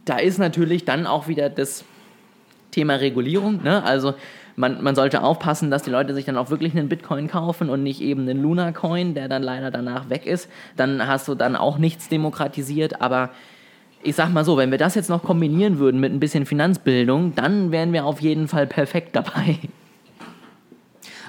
[0.05, 1.87] da ist natürlich dann auch wieder das
[2.71, 3.63] Thema Regulierung.
[3.63, 3.83] Ne?
[3.83, 4.13] Also
[4.59, 7.85] man, man sollte aufpassen, dass die Leute sich dann auch wirklich einen Bitcoin kaufen und
[7.85, 10.49] nicht eben einen Luna-Coin, der dann leider danach weg ist.
[10.77, 13.31] Dann hast du dann auch nichts demokratisiert, aber
[14.03, 17.35] ich sag mal so, wenn wir das jetzt noch kombinieren würden mit ein bisschen Finanzbildung,
[17.37, 19.59] dann wären wir auf jeden Fall perfekt dabei.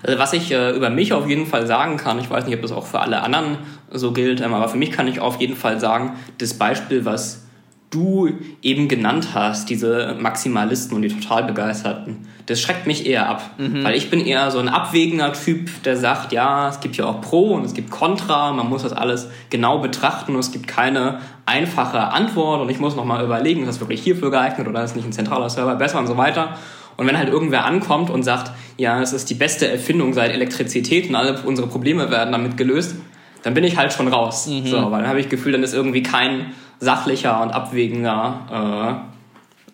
[0.02, 2.62] Also was ich äh, über mich auf jeden Fall sagen kann, ich weiß nicht, ob
[2.62, 3.58] das auch für alle anderen
[3.92, 7.49] so gilt, ähm, aber für mich kann ich auf jeden Fall sagen, das Beispiel, was
[7.90, 8.30] du
[8.62, 13.42] eben genannt hast, diese Maximalisten und die total begeisterten, das schreckt mich eher ab.
[13.58, 13.84] Mhm.
[13.84, 17.22] Weil ich bin eher so ein abwägender Typ, der sagt, ja, es gibt ja auch
[17.22, 21.20] Pro und es gibt Contra, man muss das alles genau betrachten und es gibt keine
[21.46, 25.06] einfache Antwort und ich muss nochmal überlegen, ist das wirklich hierfür geeignet oder ist nicht
[25.06, 26.58] ein zentraler Server besser und so weiter.
[26.98, 31.10] Und wenn halt irgendwer ankommt und sagt, ja, es ist die beste Erfindung seit Elektrizität
[31.10, 32.96] und alle unsere Probleme werden damit gelöst,
[33.44, 34.48] dann bin ich halt schon raus.
[34.48, 34.68] Mhm.
[34.68, 36.48] So, weil dann habe ich das Gefühl, dann ist irgendwie kein
[36.80, 39.06] sachlicher und abwägender,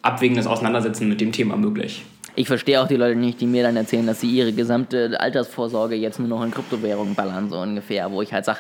[0.04, 2.04] äh, abwägendes Auseinandersetzen mit dem Thema möglich.
[2.38, 5.96] Ich verstehe auch die Leute nicht, die mir dann erzählen, dass sie ihre gesamte Altersvorsorge
[5.96, 8.60] jetzt nur noch in Kryptowährungen ballern, so ungefähr, wo ich halt sage,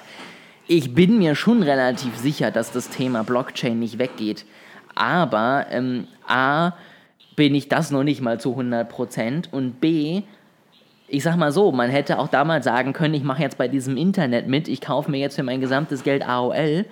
[0.67, 4.45] ich bin mir schon relativ sicher, dass das Thema Blockchain nicht weggeht.
[4.95, 6.71] Aber ähm, A,
[7.35, 10.23] bin ich das noch nicht mal zu 100% und B,
[11.07, 13.95] ich sag mal so, man hätte auch damals sagen können, ich mache jetzt bei diesem
[13.95, 16.85] Internet mit, ich kaufe mir jetzt für mein gesamtes Geld AOL.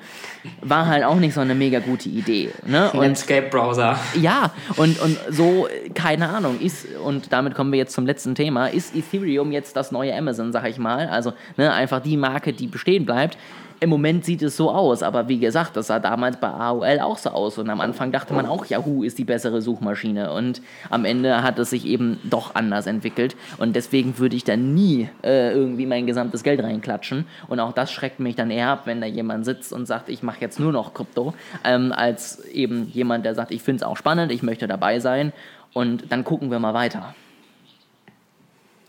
[0.62, 2.52] War halt auch nicht so eine mega gute Idee.
[2.66, 2.92] Ne?
[2.94, 3.98] Netscape-Browser.
[4.22, 8.68] Ja, und, und so, keine Ahnung, ist, und damit kommen wir jetzt zum letzten Thema,
[8.68, 11.08] ist Ethereum jetzt das neue Amazon, sag ich mal?
[11.08, 13.38] Also ne, einfach die Marke, die bestehen bleibt
[13.80, 17.18] im Moment sieht es so aus, aber wie gesagt, das sah damals bei AOL auch
[17.18, 17.58] so aus.
[17.58, 20.34] Und am Anfang dachte man auch, Yahoo ist die bessere Suchmaschine.
[20.34, 23.36] Und am Ende hat es sich eben doch anders entwickelt.
[23.58, 27.26] Und deswegen würde ich da nie äh, irgendwie mein gesamtes Geld reinklatschen.
[27.48, 30.24] Und auch das schreckt mich dann eher ab, wenn da jemand sitzt und sagt, ich
[30.24, 31.34] mache jetzt nur noch Krypto,
[31.64, 35.34] ähm, als eben jemand, der sagt, ich finde es auch spannend, ich möchte dabei sein.
[35.74, 37.16] Und dann gucken wir mal weiter.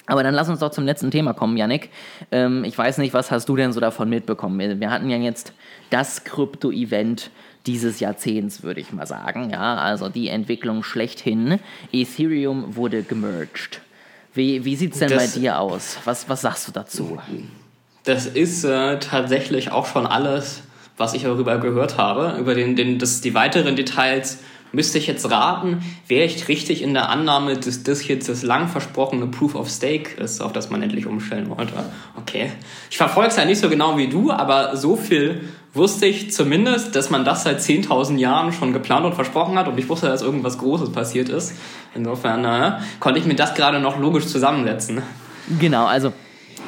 [0.07, 1.90] Aber dann lass uns doch zum letzten Thema kommen, Yannick.
[2.31, 4.59] Ähm, ich weiß nicht, was hast du denn so davon mitbekommen?
[4.59, 5.53] Wir, wir hatten ja jetzt
[5.90, 7.31] das Krypto-Event
[7.67, 9.51] dieses Jahrzehnts, würde ich mal sagen.
[9.51, 11.59] Ja, also die Entwicklung schlechthin.
[11.93, 13.81] Ethereum wurde gemerged.
[14.35, 15.97] Wie, wie sieht es denn das, bei dir aus?
[16.05, 17.19] Was, was sagst du dazu?
[18.03, 20.62] Das ist äh, tatsächlich auch schon alles,
[20.99, 22.37] was ich darüber gehört habe.
[22.38, 24.40] Über den, den, das, die weiteren Details
[24.75, 28.69] müsste ich jetzt raten, wäre ich richtig in der Annahme, dass das jetzt das lang
[28.69, 31.73] versprochene Proof of Stake ist, auf das man endlich umstellen wollte.
[32.17, 32.51] Okay.
[32.91, 36.95] Ich verfolge es ja nicht so genau wie du, aber so viel wusste ich zumindest,
[36.95, 40.23] dass man das seit 10.000 Jahren schon geplant und versprochen hat und ich wusste, dass
[40.23, 41.55] irgendwas Großes passiert ist.
[41.95, 45.03] Insofern äh, konnte ich mir das gerade noch logisch zusammensetzen.
[45.59, 46.13] Genau, also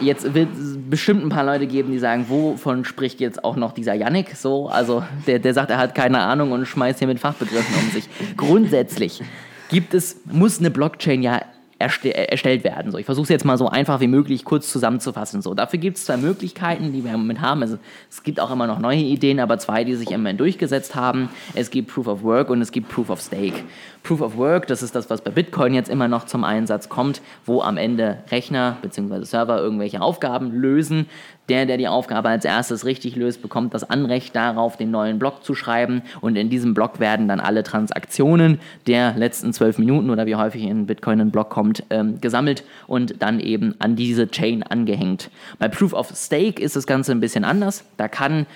[0.00, 3.72] jetzt wird es bestimmt ein paar Leute geben, die sagen, wovon spricht jetzt auch noch
[3.72, 4.68] dieser Yannick so?
[4.68, 8.09] Also der, der sagt, er hat keine Ahnung und schmeißt hier mit Fachbegriffen um sich.
[8.37, 9.22] Grundsätzlich
[9.68, 11.40] gibt es, muss eine Blockchain ja
[11.78, 12.90] erstellt werden.
[12.90, 15.42] So, ich versuche es jetzt mal so einfach wie möglich kurz zusammenzufassen.
[15.42, 17.62] So, dafür gibt es zwei Möglichkeiten, die wir im Moment haben.
[17.62, 17.78] Also,
[18.10, 21.28] es gibt auch immer noch neue Ideen, aber zwei, die sich im Moment durchgesetzt haben.
[21.54, 23.64] Es gibt Proof of Work und es gibt Proof of Stake.
[24.02, 27.20] Proof of Work, das ist das, was bei Bitcoin jetzt immer noch zum Einsatz kommt,
[27.44, 29.24] wo am Ende Rechner bzw.
[29.24, 31.06] Server irgendwelche Aufgaben lösen.
[31.48, 35.44] Der, der die Aufgabe als erstes richtig löst, bekommt das Anrecht darauf, den neuen Block
[35.44, 36.02] zu schreiben.
[36.20, 40.64] Und in diesem Block werden dann alle Transaktionen der letzten zwölf Minuten oder wie häufig
[40.64, 45.30] in Bitcoin ein Block kommt, ähm, gesammelt und dann eben an diese Chain angehängt.
[45.59, 47.85] Bei Proof of Stake ist das Ganze ein bisschen anders.
[47.96, 48.46] Da kann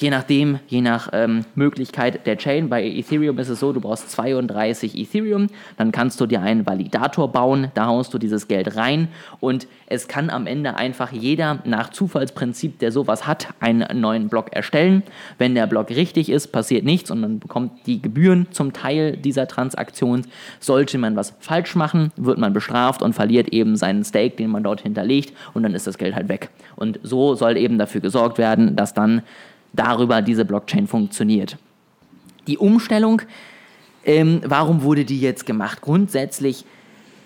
[0.00, 2.70] je nachdem, je nach ähm, Möglichkeit der Chain.
[2.70, 7.30] Bei Ethereum ist es so, du brauchst 32 Ethereum, dann kannst du dir einen Validator
[7.30, 9.08] bauen, da haust du dieses Geld rein
[9.40, 14.52] und es kann am Ende einfach jeder nach Zufallsprinzip, der sowas hat, einen neuen Block
[14.52, 15.02] erstellen.
[15.36, 19.48] Wenn der Block richtig ist, passiert nichts und man bekommt die Gebühren zum Teil dieser
[19.48, 20.22] Transaktion.
[20.60, 24.62] Sollte man was falsch machen, wird man bestraft und verliert eben seinen Stake, den man
[24.62, 26.48] dort hinterlegt und dann ist das Geld halt weg.
[26.76, 29.22] Und so soll eben dafür gesorgt werden, dass dann
[29.72, 31.58] darüber diese Blockchain funktioniert.
[32.46, 33.22] Die Umstellung,
[34.04, 35.80] ähm, warum wurde die jetzt gemacht?
[35.82, 36.64] Grundsätzlich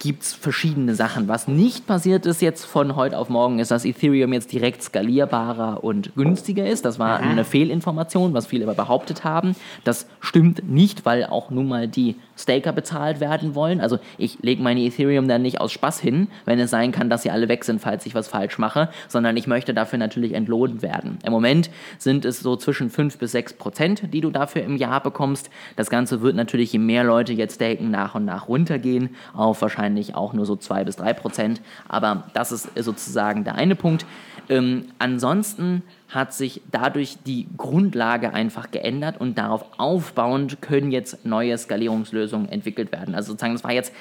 [0.05, 1.29] gibt es verschiedene Sachen.
[1.29, 5.83] Was nicht passiert ist jetzt von heute auf morgen, ist, dass Ethereum jetzt direkt skalierbarer
[5.83, 6.85] und günstiger ist.
[6.85, 9.57] Das war eine Fehlinformation, was viele aber behauptet haben.
[9.83, 13.81] Das stimmt nicht, weil auch nun mal die Staker bezahlt werden wollen.
[13.81, 17.23] Also ich lege meine Ethereum dann nicht aus Spaß hin, wenn es sein kann, dass
[17.23, 20.83] sie alle weg sind, falls ich was falsch mache, sondern ich möchte dafür natürlich entlohnt
[20.83, 21.19] werden.
[21.25, 25.03] Im Moment sind es so zwischen 5 bis 6 Prozent, die du dafür im Jahr
[25.03, 25.49] bekommst.
[25.77, 29.94] Das Ganze wird natürlich, je mehr Leute jetzt staken, nach und nach runtergehen, auf wahrscheinlich
[30.15, 31.61] auch nur so 2 bis 3 Prozent.
[31.89, 34.07] Aber das ist sozusagen der eine Punkt.
[34.49, 41.57] Ähm, ansonsten hat sich dadurch die Grundlage einfach geändert und darauf aufbauend können jetzt neue
[41.57, 43.15] Skalierungslösungen entwickelt werden.
[43.15, 43.93] Also sozusagen, das war jetzt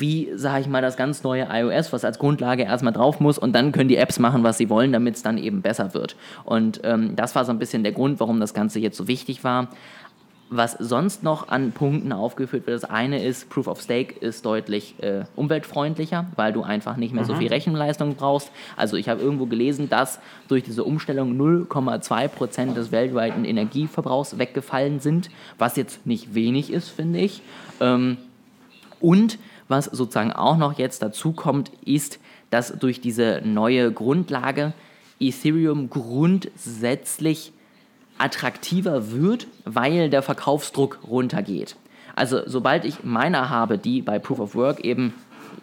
[0.00, 3.54] wie, sage ich mal, das ganz neue iOS, was als Grundlage erstmal drauf muss und
[3.54, 6.16] dann können die Apps machen, was sie wollen, damit es dann eben besser wird.
[6.44, 9.44] Und ähm, das war so ein bisschen der Grund, warum das Ganze jetzt so wichtig
[9.44, 9.68] war.
[10.48, 14.94] Was sonst noch an Punkten aufgeführt wird, das eine ist, Proof of Stake ist deutlich
[15.02, 17.28] äh, umweltfreundlicher, weil du einfach nicht mehr mhm.
[17.28, 18.52] so viel Rechenleistung brauchst.
[18.76, 25.00] Also ich habe irgendwo gelesen, dass durch diese Umstellung 0,2 Prozent des weltweiten Energieverbrauchs weggefallen
[25.00, 27.42] sind, was jetzt nicht wenig ist, finde ich.
[27.80, 28.16] Ähm,
[29.00, 34.74] und was sozusagen auch noch jetzt dazu kommt, ist, dass durch diese neue Grundlage
[35.18, 37.52] Ethereum grundsätzlich
[38.18, 41.76] attraktiver wird, weil der Verkaufsdruck runtergeht.
[42.14, 45.12] Also sobald ich Miner habe, die bei Proof of Work eben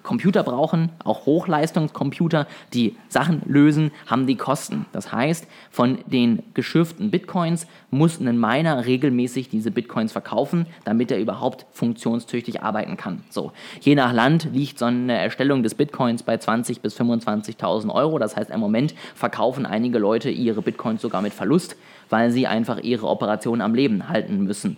[0.03, 4.85] Computer brauchen, auch Hochleistungscomputer, die Sachen lösen, haben die Kosten.
[4.91, 11.19] Das heißt, von den geschürften Bitcoins muss ein Miner regelmäßig diese Bitcoins verkaufen, damit er
[11.19, 13.23] überhaupt funktionstüchtig arbeiten kann.
[13.29, 18.19] So, je nach Land liegt so eine Erstellung des Bitcoins bei 20.000 bis 25.000 Euro.
[18.19, 21.77] Das heißt, im Moment verkaufen einige Leute ihre Bitcoins sogar mit Verlust
[22.13, 24.77] weil sie einfach ihre Operation am Leben halten müssen.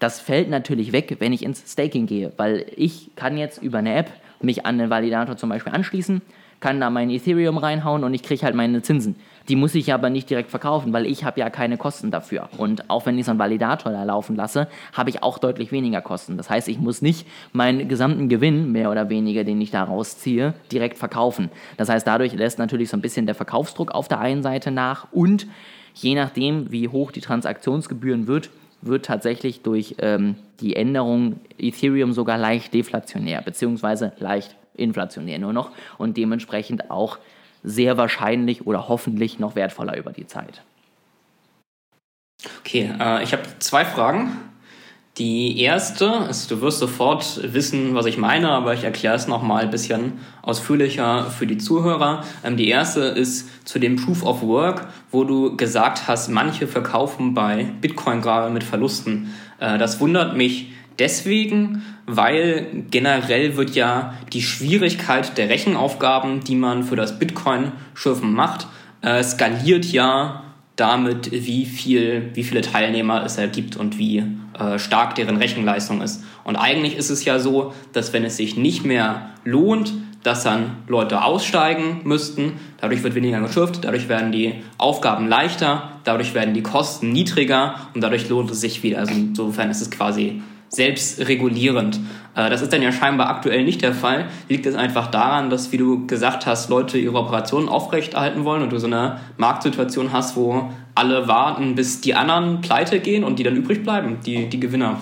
[0.00, 3.94] Das fällt natürlich weg, wenn ich ins Staking gehe, weil ich kann jetzt über eine
[3.94, 4.10] App
[4.42, 6.20] mich an einen Validator zum Beispiel anschließen,
[6.60, 9.16] kann da mein Ethereum reinhauen und ich kriege halt meine Zinsen.
[9.48, 12.50] Die muss ich aber nicht direkt verkaufen, weil ich habe ja keine Kosten dafür.
[12.58, 16.02] Und auch wenn ich so einen Validator da laufen lasse, habe ich auch deutlich weniger
[16.02, 16.36] Kosten.
[16.36, 20.52] Das heißt, ich muss nicht meinen gesamten Gewinn, mehr oder weniger, den ich da rausziehe,
[20.70, 21.50] direkt verkaufen.
[21.78, 25.06] Das heißt, dadurch lässt natürlich so ein bisschen der Verkaufsdruck auf der einen Seite nach
[25.12, 25.46] und
[25.94, 28.50] Je nachdem, wie hoch die Transaktionsgebühren wird,
[28.82, 35.70] wird tatsächlich durch ähm, die Änderung Ethereum sogar leicht deflationär, beziehungsweise leicht inflationär nur noch
[35.96, 37.18] und dementsprechend auch
[37.62, 40.62] sehr wahrscheinlich oder hoffentlich noch wertvoller über die Zeit.
[42.60, 44.36] Okay, äh, ich habe zwei Fragen.
[45.18, 49.62] Die erste ist, du wirst sofort wissen, was ich meine, aber ich erkläre es nochmal
[49.62, 52.24] ein bisschen ausführlicher für die Zuhörer.
[52.42, 57.32] Ähm, die erste ist zu dem Proof of Work, wo du gesagt hast, manche verkaufen
[57.32, 59.32] bei Bitcoin gerade mit Verlusten.
[59.60, 66.82] Äh, das wundert mich deswegen, weil generell wird ja die Schwierigkeit der Rechenaufgaben, die man
[66.82, 68.66] für das Bitcoin-Schürfen macht,
[69.02, 70.42] äh, skaliert ja
[70.74, 74.24] damit, wie viel, wie viele Teilnehmer es ergibt und wie
[74.58, 76.22] äh, stark deren Rechenleistung ist.
[76.44, 80.78] Und eigentlich ist es ja so, dass wenn es sich nicht mehr lohnt, dass dann
[80.88, 86.62] Leute aussteigen müssten, dadurch wird weniger geschürft, dadurch werden die Aufgaben leichter, dadurch werden die
[86.62, 89.00] Kosten niedriger und dadurch lohnt es sich wieder.
[89.00, 92.00] Also insofern ist es quasi selbstregulierend.
[92.34, 94.26] Äh, das ist dann ja scheinbar aktuell nicht der Fall.
[94.48, 98.72] Liegt es einfach daran, dass, wie du gesagt hast, Leute ihre Operationen aufrechterhalten wollen und
[98.72, 103.42] du so eine Marktsituation hast, wo alle warten, bis die anderen pleite gehen und die
[103.42, 104.98] dann übrig bleiben, die, die Gewinner.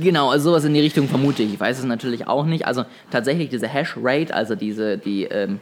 [0.00, 1.54] Genau, also sowas in die Richtung vermute ich.
[1.54, 2.66] Ich weiß es natürlich auch nicht.
[2.66, 5.60] Also tatsächlich diese Hash-Rate, also diese die ähm,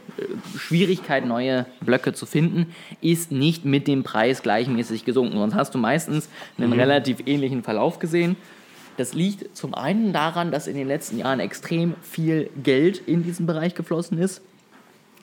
[0.57, 2.67] Schwierigkeit, neue Blöcke zu finden,
[3.01, 5.37] ist nicht mit dem Preis gleichmäßig gesunken.
[5.37, 6.79] Sonst hast du meistens einen mhm.
[6.79, 8.37] relativ ähnlichen Verlauf gesehen.
[8.97, 13.45] Das liegt zum einen daran, dass in den letzten Jahren extrem viel Geld in diesen
[13.45, 14.41] Bereich geflossen ist.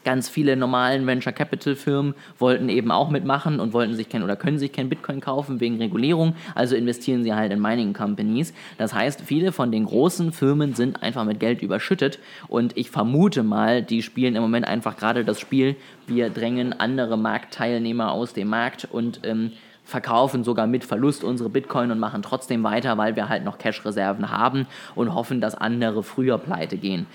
[0.04, 4.34] Ganz viele normalen Venture Capital Firmen wollten eben auch mitmachen und wollten sich kein oder
[4.34, 8.52] können sich kein Bitcoin kaufen wegen Regulierung, also investieren sie halt in Mining Companies.
[8.78, 12.18] Das heißt, viele von den großen Firmen sind einfach mit Geld überschüttet
[12.48, 15.76] und ich vermute mal, die spielen im Moment einfach gerade das Spiel,
[16.08, 19.52] wir drängen andere Marktteilnehmer aus dem Markt und ähm,
[19.92, 24.30] verkaufen sogar mit Verlust unsere Bitcoin und machen trotzdem weiter, weil wir halt noch Cash-Reserven
[24.30, 24.66] haben
[24.96, 27.06] und hoffen, dass andere früher pleite gehen.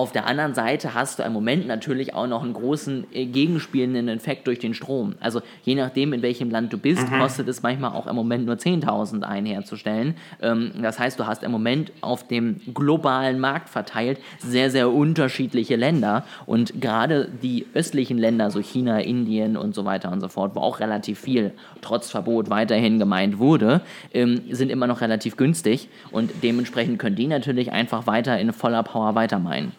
[0.00, 4.08] Auf der anderen Seite hast du im Moment natürlich auch noch einen großen äh, gegenspielenden
[4.08, 5.14] Effekt durch den Strom.
[5.20, 7.18] Also je nachdem, in welchem Land du bist, mhm.
[7.18, 10.14] kostet es manchmal auch im Moment nur 10.000 ein herzustellen.
[10.40, 15.76] Ähm, das heißt, du hast im Moment auf dem globalen Markt verteilt sehr, sehr unterschiedliche
[15.76, 16.24] Länder.
[16.46, 20.60] Und gerade die östlichen Länder, so China, Indien und so weiter und so fort, wo
[20.60, 23.82] auch relativ viel trotz Verbot weiterhin gemeint wurde,
[24.14, 25.90] ähm, sind immer noch relativ günstig.
[26.10, 29.72] Und dementsprechend können die natürlich einfach weiter in voller Power weitermeinen.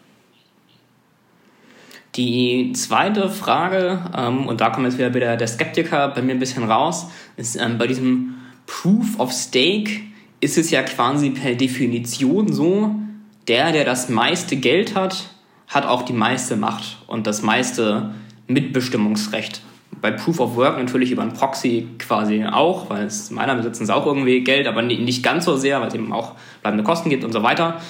[2.14, 6.38] Die zweite Frage, ähm, und da kommt jetzt wieder, wieder der Skeptiker bei mir ein
[6.38, 7.06] bisschen raus,
[7.36, 8.34] ist ähm, bei diesem
[8.66, 9.90] Proof of Stake
[10.40, 12.94] ist es ja quasi per Definition so,
[13.48, 15.30] der, der das meiste Geld hat,
[15.68, 18.14] hat auch die meiste Macht und das meiste
[18.46, 19.62] Mitbestimmungsrecht.
[20.02, 23.94] Bei Proof of Work natürlich über ein Proxy quasi auch, weil es meiner besitzen sie
[23.94, 27.24] auch irgendwie Geld, aber nicht ganz so sehr, weil es eben auch bleibende Kosten gibt
[27.24, 27.80] und so weiter.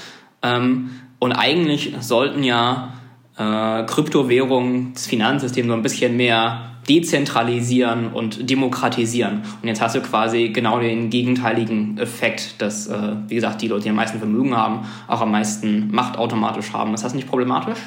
[0.43, 2.93] Ähm, und eigentlich sollten ja
[3.39, 9.43] äh, Kryptowährungen, das Finanzsystem so ein bisschen mehr dezentralisieren und demokratisieren.
[9.63, 13.85] Und jetzt hast du quasi genau den gegenteiligen Effekt, dass, äh, wie gesagt, die Leute,
[13.85, 16.93] die am meisten Vermögen haben, auch am meisten Macht automatisch haben.
[16.95, 17.79] Ist das nicht problematisch?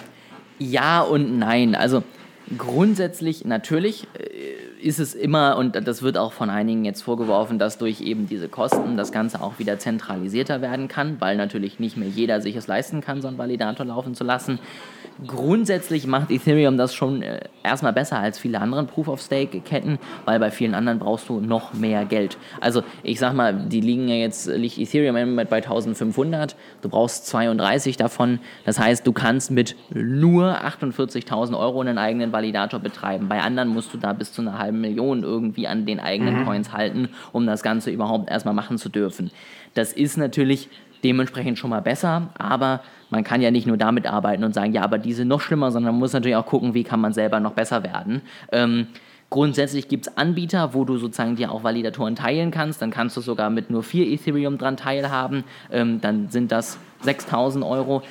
[0.59, 1.75] Ja und nein.
[1.75, 2.03] Also
[2.57, 7.77] grundsätzlich natürlich äh, ist es immer, und das wird auch von einigen jetzt vorgeworfen, dass
[7.77, 12.07] durch eben diese Kosten das Ganze auch wieder zentralisierter werden kann, weil natürlich nicht mehr
[12.07, 14.59] jeder sich es leisten kann, so einen Validator laufen zu lassen.
[15.25, 20.73] Grundsätzlich macht Ethereum das schon äh, erstmal besser als viele andere Proof-of-Stake-Ketten, weil bei vielen
[20.73, 22.37] anderen brauchst du noch mehr Geld.
[22.59, 26.89] Also ich sag mal, die liegen ja jetzt, liegt Ethereum im Moment bei 1500, du
[26.89, 28.39] brauchst 32 davon.
[28.65, 33.29] Das heißt, du kannst mit nur 48.000 Euro einen eigenen Validator betreiben.
[33.29, 36.45] Bei anderen musst du da bis zu einer halben Million irgendwie an den eigenen mhm.
[36.45, 39.31] Coins halten, um das Ganze überhaupt erstmal machen zu dürfen.
[39.75, 40.69] Das ist natürlich
[41.05, 44.81] dementsprechend schon mal besser, aber man kann ja nicht nur damit arbeiten und sagen, ja,
[44.81, 47.39] aber die sind noch schlimmer, sondern man muss natürlich auch gucken, wie kann man selber
[47.39, 48.21] noch besser werden.
[48.51, 48.87] Ähm,
[49.31, 52.81] Grundsätzlich gibt es Anbieter, wo du sozusagen dir auch Validatoren teilen kannst.
[52.81, 55.43] Dann kannst du sogar mit nur 4 Ethereum dran teilhaben.
[55.71, 58.03] Ähm, dann sind das 6000 Euro.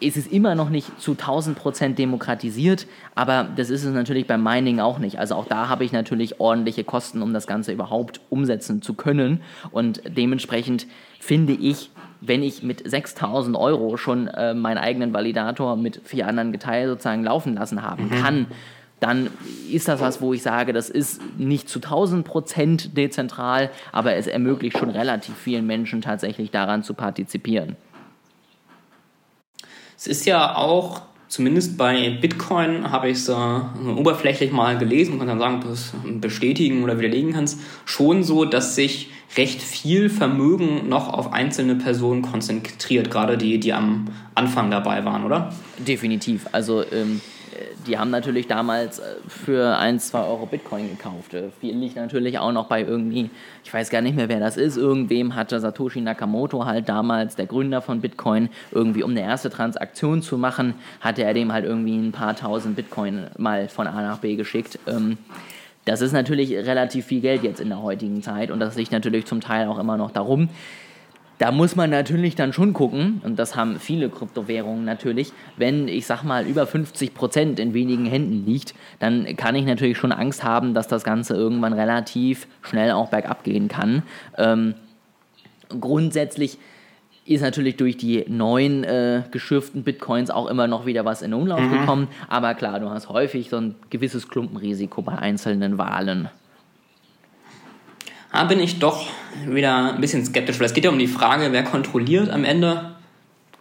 [0.00, 4.42] Es ist immer noch nicht zu 1000 Prozent demokratisiert, aber das ist es natürlich beim
[4.42, 5.18] Mining auch nicht.
[5.18, 9.42] Also auch da habe ich natürlich ordentliche Kosten, um das Ganze überhaupt umsetzen zu können.
[9.72, 10.86] Und dementsprechend
[11.18, 11.90] finde ich,
[12.20, 17.24] wenn ich mit 6000 Euro schon äh, meinen eigenen Validator mit vier anderen geteilt sozusagen
[17.24, 18.22] laufen lassen haben mhm.
[18.22, 18.46] kann,
[19.00, 19.30] dann
[19.70, 24.26] ist das was, wo ich sage, das ist nicht zu 1000 Prozent dezentral, aber es
[24.26, 27.76] ermöglicht schon relativ vielen Menschen tatsächlich daran zu partizipieren.
[29.96, 33.32] Es ist ja auch, zumindest bei Bitcoin habe ich es äh,
[33.96, 39.62] oberflächlich mal gelesen, kann sagen, das bestätigen oder widerlegen kannst, schon so, dass sich recht
[39.62, 45.54] viel Vermögen noch auf einzelne Personen konzentriert, gerade die, die am Anfang dabei waren, oder?
[45.78, 46.48] Definitiv.
[46.50, 47.20] Also ähm,
[47.86, 51.34] die haben natürlich damals äh, für 1, 2 Euro Bitcoin gekauft.
[51.34, 53.30] Äh, viel liegt natürlich auch noch bei irgendwie,
[53.64, 57.46] ich weiß gar nicht mehr, wer das ist, irgendwem hatte Satoshi Nakamoto halt damals, der
[57.46, 61.96] Gründer von Bitcoin, irgendwie um eine erste Transaktion zu machen, hatte er dem halt irgendwie
[61.96, 64.78] ein paar tausend Bitcoin mal von A nach B geschickt.
[64.86, 65.18] Ähm,
[65.84, 69.26] das ist natürlich relativ viel Geld jetzt in der heutigen Zeit und das liegt natürlich
[69.26, 70.48] zum Teil auch immer noch darum.
[71.40, 76.04] Da muss man natürlich dann schon gucken, und das haben viele Kryptowährungen natürlich, wenn ich
[76.04, 80.44] sag mal über 50 Prozent in wenigen Händen liegt, dann kann ich natürlich schon Angst
[80.44, 84.02] haben, dass das Ganze irgendwann relativ schnell auch bergab gehen kann.
[84.36, 84.74] Ähm,
[85.80, 86.58] grundsätzlich
[87.24, 91.60] ist natürlich durch die neuen äh, geschürften Bitcoins auch immer noch wieder was in Umlauf
[91.60, 91.70] mhm.
[91.70, 92.08] gekommen.
[92.28, 96.28] Aber klar, du hast häufig so ein gewisses Klumpenrisiko bei einzelnen Wahlen.
[98.32, 99.06] Da bin ich doch
[99.46, 102.92] wieder ein bisschen skeptisch, weil es geht ja um die Frage, wer kontrolliert am Ende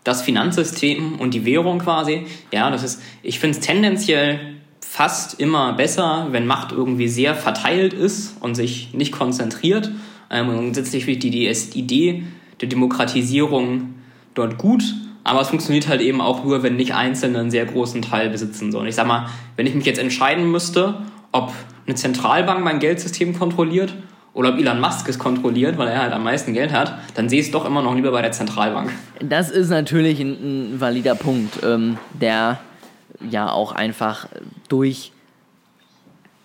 [0.04, 2.26] das Finanzsystem und die Währung quasi.
[2.52, 4.40] Ja, das ist, ich finde es tendenziell
[4.80, 9.92] fast immer besser, wenn Macht irgendwie sehr verteilt ist und sich nicht konzentriert.
[10.30, 12.24] Ähm, und grundsätzlich finde ich die, die Idee
[12.62, 13.96] der Demokratisierung
[14.34, 14.84] dort gut,
[15.24, 18.72] aber es funktioniert halt eben auch nur, wenn nicht Einzelne einen sehr großen Teil besitzen.
[18.72, 21.02] So, und ich sag mal, wenn ich mich jetzt entscheiden müsste,
[21.32, 21.54] ob
[21.86, 23.94] eine Zentralbank mein Geldsystem kontrolliert
[24.34, 27.40] oder ob Elon Musk es kontrolliert, weil er halt am meisten Geld hat, dann sehe
[27.40, 28.92] ich es doch immer noch lieber bei der Zentralbank.
[29.22, 32.60] Das ist natürlich ein, ein valider Punkt, ähm, der
[33.30, 34.28] ja auch einfach
[34.70, 35.12] durch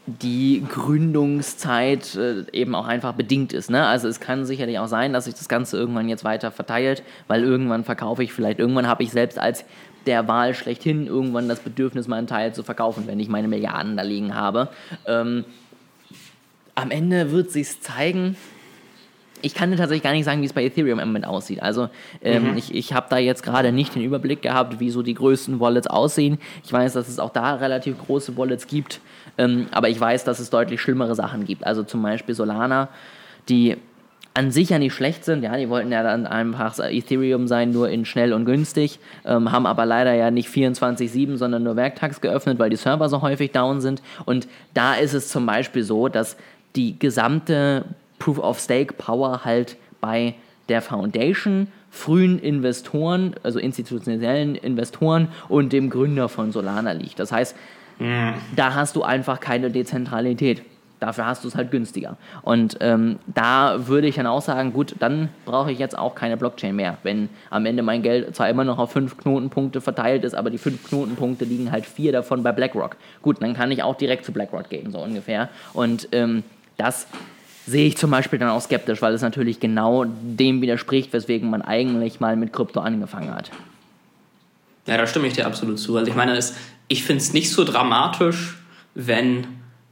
[0.06, 3.70] die Gründungszeit äh, eben auch einfach bedingt ist.
[3.70, 3.86] Ne?
[3.86, 7.42] Also es kann sicherlich auch sein, dass sich das Ganze irgendwann jetzt weiter verteilt, weil
[7.42, 9.64] irgendwann verkaufe ich vielleicht, irgendwann habe ich selbst als
[10.06, 14.02] der Wahl schlechthin irgendwann das Bedürfnis, meinen Teil zu verkaufen, wenn ich meine Milliarden da
[14.02, 14.68] liegen habe.
[15.06, 15.46] Ähm,
[16.74, 18.36] am Ende wird sich zeigen.
[19.42, 21.62] Ich kann dir tatsächlich gar nicht sagen, wie es bei Ethereum im Moment aussieht.
[21.62, 21.88] Also
[22.22, 22.56] ähm, mhm.
[22.56, 25.86] ich, ich habe da jetzt gerade nicht den Überblick gehabt, wie so die größten Wallets
[25.86, 26.38] aussehen.
[26.64, 29.00] Ich weiß, dass es auch da relativ große Wallets gibt,
[29.36, 31.66] ähm, aber ich weiß, dass es deutlich schlimmere Sachen gibt.
[31.66, 32.88] Also zum Beispiel Solana,
[33.50, 33.76] die
[34.34, 35.44] an sich ja nicht schlecht sind.
[35.44, 39.64] Ja, die wollten ja dann einfach Ethereum sein, nur in schnell und günstig, ähm, haben
[39.64, 43.80] aber leider ja nicht 24-7, sondern nur werktags geöffnet, weil die Server so häufig down
[43.80, 44.02] sind.
[44.24, 46.36] Und da ist es zum Beispiel so, dass
[46.76, 47.84] die gesamte
[48.18, 50.34] Proof of Stake Power halt bei
[50.68, 57.18] der Foundation, frühen Investoren, also institutionellen Investoren und dem Gründer von Solana liegt.
[57.18, 57.54] Das heißt,
[57.98, 58.34] mhm.
[58.56, 60.62] da hast du einfach keine Dezentralität.
[61.00, 62.16] Dafür hast du es halt günstiger.
[62.40, 66.38] Und ähm, da würde ich dann auch sagen, gut, dann brauche ich jetzt auch keine
[66.38, 66.96] Blockchain mehr.
[67.02, 70.56] Wenn am Ende mein Geld zwar immer noch auf fünf Knotenpunkte verteilt ist, aber die
[70.56, 72.96] fünf Knotenpunkte liegen halt vier davon bei BlackRock.
[73.20, 75.50] Gut, dann kann ich auch direkt zu BlackRock gehen, so ungefähr.
[75.74, 76.42] Und ähm,
[76.76, 77.06] das
[77.66, 81.62] sehe ich zum Beispiel dann auch skeptisch, weil es natürlich genau dem widerspricht, weswegen man
[81.62, 83.50] eigentlich mal mit Krypto angefangen hat.
[84.86, 85.96] Ja, da stimme ich dir absolut zu.
[85.96, 86.38] Also ich meine,
[86.88, 88.58] ich finde es nicht so dramatisch,
[88.94, 89.46] wenn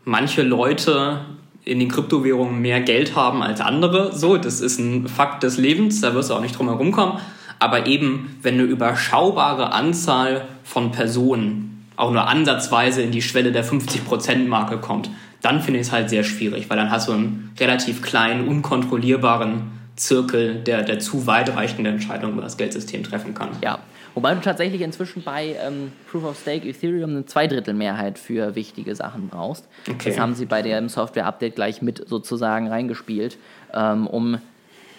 [0.05, 1.21] manche Leute
[1.65, 4.15] in den Kryptowährungen mehr Geld haben als andere.
[4.15, 7.21] So, das ist ein Fakt des Lebens, da wirst du auch nicht drum herum kommen.
[7.59, 13.65] Aber eben, wenn eine überschaubare Anzahl von Personen auch nur ansatzweise in die Schwelle der
[13.65, 15.11] 50%-Marke kommt,
[15.43, 19.73] dann finde ich es halt sehr schwierig, weil dann hast du einen relativ kleinen, unkontrollierbaren
[19.97, 23.51] Zirkel, der, der zu weitreichende Entscheidungen über das Geldsystem treffen kann.
[23.63, 23.79] Ja,
[24.15, 29.29] wobei du tatsächlich inzwischen bei ähm, Proof of Stake Ethereum eine Zweidrittelmehrheit für wichtige Sachen
[29.29, 29.69] brauchst.
[29.89, 30.11] Okay.
[30.11, 33.37] Das haben sie bei dem Software-Update gleich mit sozusagen reingespielt,
[33.75, 34.39] ähm, um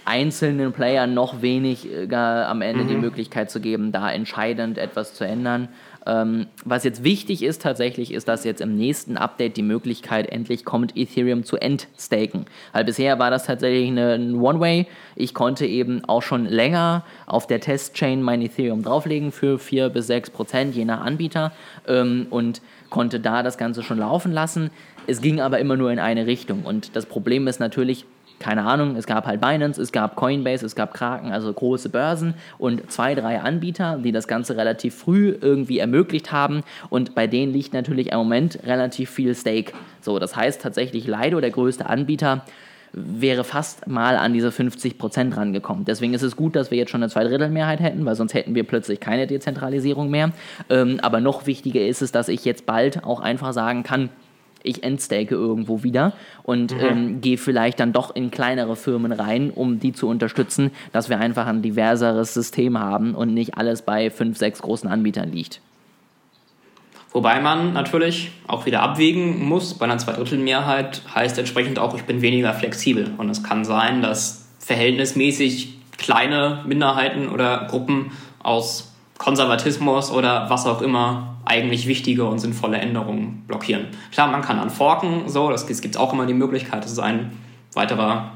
[0.05, 2.87] einzelnen Playern noch weniger am Ende mhm.
[2.89, 5.69] die Möglichkeit zu geben, da entscheidend etwas zu ändern.
[6.05, 10.65] Ähm, was jetzt wichtig ist tatsächlich, ist, dass jetzt im nächsten Update die Möglichkeit endlich
[10.65, 12.45] kommt, Ethereum zu entstaken.
[12.73, 14.87] Weil bisher war das tatsächlich ein One-Way.
[15.15, 20.07] Ich konnte eben auch schon länger auf der Testchain mein Ethereum drauflegen für 4 bis
[20.07, 21.51] 6 Prozent, je nach Anbieter.
[21.87, 24.69] Ähm, und konnte da das Ganze schon laufen lassen.
[25.07, 26.63] Es ging aber immer nur in eine Richtung.
[26.63, 28.05] Und das Problem ist natürlich,
[28.39, 32.33] keine Ahnung, es gab halt Binance, es gab Coinbase, es gab Kraken, also große Börsen
[32.57, 37.53] und zwei, drei Anbieter, die das Ganze relativ früh irgendwie ermöglicht haben und bei denen
[37.53, 39.73] liegt natürlich im Moment relativ viel Stake.
[40.01, 42.43] So, das heißt tatsächlich Lido, der größte Anbieter,
[42.93, 45.83] wäre fast mal an diese 50% rangekommen.
[45.83, 48.63] Deswegen ist es gut, dass wir jetzt schon eine Zweidrittelmehrheit hätten, weil sonst hätten wir
[48.63, 50.31] plötzlich keine Dezentralisierung mehr.
[50.69, 54.09] Ähm, aber noch wichtiger ist es, dass ich jetzt bald auch einfach sagen kann,
[54.63, 56.79] ich entstake irgendwo wieder und mhm.
[56.81, 61.19] ähm, gehe vielleicht dann doch in kleinere Firmen rein, um die zu unterstützen, dass wir
[61.19, 65.61] einfach ein diverseres System haben und nicht alles bei fünf, sechs großen Anbietern liegt.
[67.11, 72.23] Wobei man natürlich auch wieder abwägen muss, bei einer Zweidrittelmehrheit heißt entsprechend auch, ich bin
[72.23, 73.11] weniger flexibel.
[73.17, 78.11] Und es kann sein, dass verhältnismäßig kleine Minderheiten oder Gruppen
[78.41, 78.92] aus
[79.23, 83.87] Konservatismus oder was auch immer eigentlich wichtige und sinnvolle Änderungen blockieren.
[84.11, 87.31] Klar, man kann anforken, so, das, gibt es auch immer die Möglichkeit, das ist ein
[87.73, 88.31] weiterer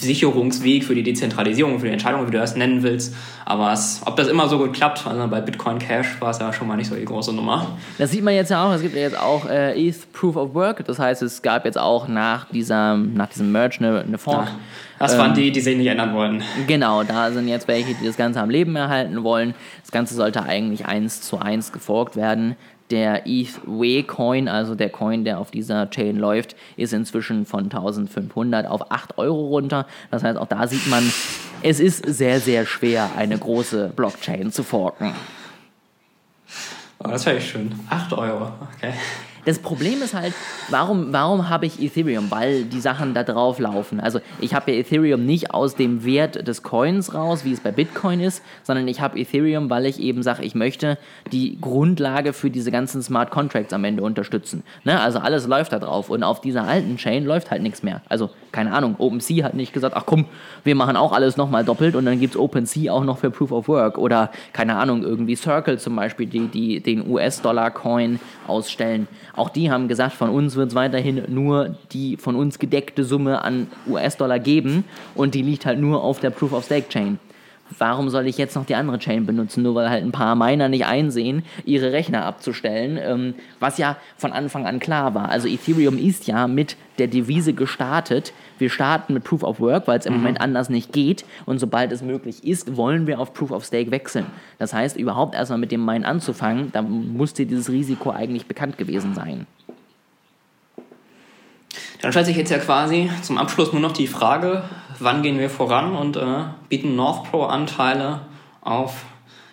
[0.00, 3.14] Sicherungsweg für die Dezentralisierung, für die Entscheidung, wie du das nennen willst.
[3.44, 6.52] Aber es, ob das immer so gut klappt, also bei Bitcoin Cash war es ja
[6.52, 7.66] schon mal nicht so die große Nummer.
[7.98, 8.72] Das sieht man jetzt ja auch.
[8.72, 10.84] Es gibt ja jetzt auch äh, ETH Proof of Work.
[10.86, 14.46] Das heißt, es gab jetzt auch nach, dieser, nach diesem Merge eine, eine Fork.
[14.46, 14.58] Ja,
[14.98, 16.42] das waren ähm, die, die sich nicht ändern wollen.
[16.66, 19.54] Genau, da sind jetzt welche, die das Ganze am Leben erhalten wollen.
[19.82, 22.56] Das Ganze sollte eigentlich eins zu eins geforkt werden.
[22.90, 28.66] Der ETH Coin, also der Coin, der auf dieser Chain läuft, ist inzwischen von 1500
[28.66, 29.86] auf 8 Euro runter.
[30.10, 31.10] Das heißt, auch da sieht man,
[31.62, 35.14] es ist sehr, sehr schwer, eine große Blockchain zu forken.
[36.98, 37.72] Oh, das wäre echt schön.
[37.88, 38.92] 8 Euro, okay.
[39.44, 40.32] Das Problem ist halt,
[40.70, 42.30] warum, warum habe ich Ethereum?
[42.30, 44.00] Weil die Sachen da drauf laufen.
[44.00, 47.72] Also ich habe ja Ethereum nicht aus dem Wert des Coins raus, wie es bei
[47.72, 50.98] Bitcoin ist, sondern ich habe Ethereum, weil ich eben sage, ich möchte
[51.32, 54.62] die Grundlage für diese ganzen Smart Contracts am Ende unterstützen.
[54.84, 55.00] Ne?
[55.00, 58.02] Also alles läuft da drauf und auf dieser alten Chain läuft halt nichts mehr.
[58.08, 60.26] Also keine Ahnung, OpenSea hat nicht gesagt, ach komm,
[60.62, 63.50] wir machen auch alles nochmal doppelt und dann gibt es OpenSea auch noch für Proof
[63.50, 69.08] of Work oder keine Ahnung, irgendwie Circle zum Beispiel, die, die den US-Dollar-Coin ausstellen.
[69.36, 73.42] Auch die haben gesagt, von uns wird es weiterhin nur die von uns gedeckte Summe
[73.42, 77.18] an US-Dollar geben und die liegt halt nur auf der Proof of Stake Chain
[77.78, 80.68] warum soll ich jetzt noch die andere Chain benutzen, nur weil halt ein paar Miner
[80.68, 85.28] nicht einsehen, ihre Rechner abzustellen, ähm, was ja von Anfang an klar war.
[85.28, 89.98] Also Ethereum ist ja mit der Devise gestartet, wir starten mit Proof of Work, weil
[89.98, 90.20] es im mhm.
[90.20, 93.90] Moment anders nicht geht und sobald es möglich ist, wollen wir auf Proof of Stake
[93.90, 94.26] wechseln.
[94.58, 99.14] Das heißt, überhaupt erstmal mit dem Mine anzufangen, da musste dieses Risiko eigentlich bekannt gewesen
[99.14, 99.46] sein.
[102.00, 104.64] Dann stellt sich jetzt ja quasi zum Abschluss nur noch die Frage,
[104.98, 108.20] wann gehen wir voran und äh, bieten Northpro-Anteile
[108.60, 109.04] auf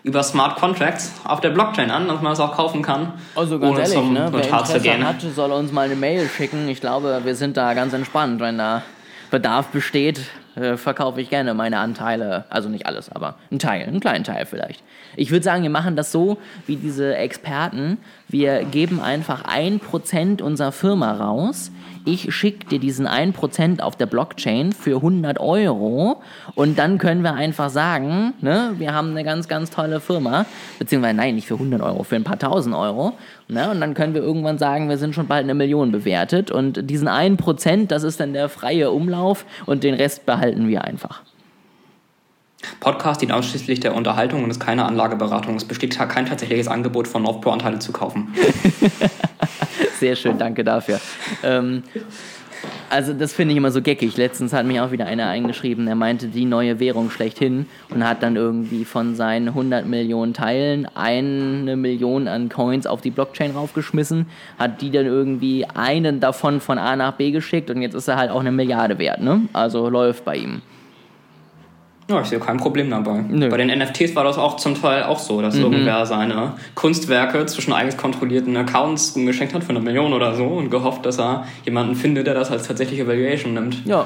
[0.04, 3.14] über Smart Contracts auf der Blockchain an, dass man das auch kaufen kann.
[3.36, 4.30] Also ganz ehrlich, zum ne?
[4.32, 6.68] wer Interesse hat, soll uns mal eine Mail schicken.
[6.70, 8.42] Ich glaube, wir sind da ganz entspannt.
[8.42, 8.82] Wenn da
[9.30, 10.22] Bedarf besteht,
[10.56, 12.46] äh, verkaufe ich gerne meine Anteile.
[12.50, 14.84] Also nicht alles, aber einen Teil, einen kleinen Teil vielleicht.
[15.16, 16.38] Ich würde sagen, wir machen das so
[16.68, 17.98] wie diese Experten.
[18.32, 21.70] Wir geben einfach ein Prozent unserer Firma raus.
[22.06, 26.22] Ich schicke dir diesen 1% auf der Blockchain für 100 Euro.
[26.56, 30.46] Und dann können wir einfach sagen, ne, wir haben eine ganz, ganz tolle Firma,
[30.80, 33.12] beziehungsweise nein, nicht für 100 Euro, für ein paar tausend Euro.
[33.50, 36.52] Ne, und dann können wir irgendwann sagen, wir sind schon bald eine Million bewertet.
[36.52, 39.46] Und diesen 1%, das ist dann der freie Umlauf.
[39.66, 41.22] Und den Rest behalten wir einfach.
[42.80, 45.56] Podcast dient ausschließlich der Unterhaltung und ist keine Anlageberatung.
[45.56, 48.34] Es besteht kein tatsächliches Angebot von Northpro-Anteile zu kaufen.
[50.00, 51.00] Sehr schön, danke dafür.
[51.44, 51.84] Ähm,
[52.90, 54.18] also das finde ich immer so geckig.
[54.18, 58.22] Letztens hat mich auch wieder einer eingeschrieben, der meinte die neue Währung schlechthin und hat
[58.22, 64.28] dann irgendwie von seinen 100 Millionen Teilen eine Million an Coins auf die Blockchain raufgeschmissen,
[64.60, 68.18] hat die dann irgendwie einen davon von A nach B geschickt und jetzt ist er
[68.18, 69.22] halt auch eine Milliarde wert.
[69.22, 69.44] Ne?
[69.54, 70.62] Also läuft bei ihm.
[72.12, 73.24] Ja, ich sehe kein Problem dabei.
[73.28, 73.50] Nö.
[73.50, 75.64] Bei den NFTs war das auch zum Teil auch so, dass mhm.
[75.64, 80.70] irgendwer seine Kunstwerke zwischen eigens kontrollierten Accounts geschenkt hat für eine Million oder so und
[80.70, 83.86] gehofft, dass er jemanden findet, der das als tatsächliche Valuation nimmt.
[83.86, 84.06] Ja.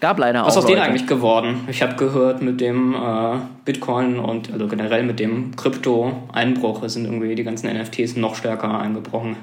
[0.00, 0.46] Gab leider Was auch.
[0.46, 1.60] Was ist aus denen eigentlich geworden?
[1.68, 7.34] Ich habe gehört, mit dem äh, Bitcoin und also generell mit dem Krypto-Einbruch sind irgendwie
[7.34, 9.36] die ganzen NFTs noch stärker eingebrochen.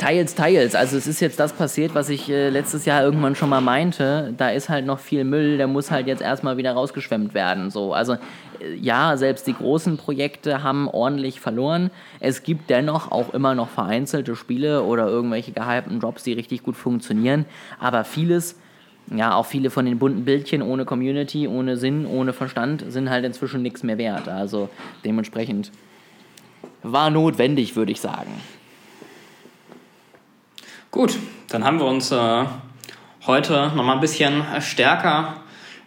[0.00, 0.74] Teils, teils.
[0.74, 4.32] Also es ist jetzt das passiert, was ich äh, letztes Jahr irgendwann schon mal meinte.
[4.38, 7.70] Da ist halt noch viel Müll, der muss halt jetzt erstmal wieder rausgeschwemmt werden.
[7.70, 7.92] So.
[7.92, 11.90] Also äh, ja, selbst die großen Projekte haben ordentlich verloren.
[12.18, 16.76] Es gibt dennoch auch immer noch vereinzelte Spiele oder irgendwelche gehypten Drops, die richtig gut
[16.76, 17.44] funktionieren.
[17.78, 18.58] Aber vieles,
[19.14, 23.26] ja, auch viele von den bunten Bildchen ohne Community, ohne Sinn, ohne Verstand, sind halt
[23.26, 24.28] inzwischen nichts mehr wert.
[24.28, 24.70] Also
[25.04, 25.70] dementsprechend
[26.82, 28.30] war notwendig, würde ich sagen.
[30.92, 31.16] Gut,
[31.48, 32.44] dann haben wir uns äh,
[33.24, 35.34] heute nochmal ein bisschen stärker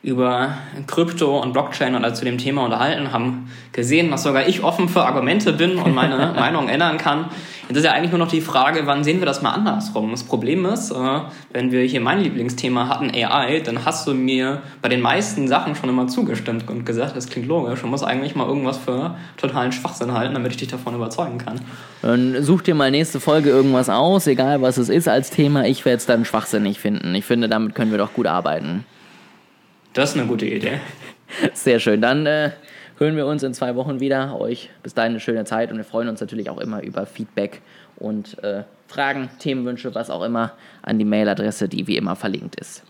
[0.03, 4.89] über Krypto und Blockchain oder zu dem Thema unterhalten, haben gesehen, dass sogar ich offen
[4.89, 7.29] für Argumente bin und meine Meinung ändern kann.
[7.69, 10.11] Jetzt ist ja eigentlich nur noch die Frage, wann sehen wir das mal andersrum?
[10.11, 11.21] Das Problem ist, äh,
[11.53, 15.73] wenn wir hier mein Lieblingsthema hatten, AI, dann hast du mir bei den meisten Sachen
[15.73, 19.71] schon immer zugestimmt und gesagt, das klingt logisch und muss eigentlich mal irgendwas für totalen
[19.71, 21.61] Schwachsinn halten, damit ich dich davon überzeugen kann.
[22.01, 25.65] Dann such dir mal nächste Folge irgendwas aus, egal was es ist als Thema.
[25.65, 27.15] Ich werde es dann schwachsinnig finden.
[27.15, 28.83] Ich finde, damit können wir doch gut arbeiten.
[29.93, 30.79] Das ist eine gute Idee.
[31.53, 32.01] Sehr schön.
[32.01, 32.51] Dann äh,
[32.97, 34.39] hören wir uns in zwei Wochen wieder.
[34.39, 37.61] Euch bis dahin eine schöne Zeit und wir freuen uns natürlich auch immer über Feedback
[37.97, 42.83] und äh, Fragen, Themenwünsche, was auch immer an die Mailadresse, die wie immer verlinkt ist.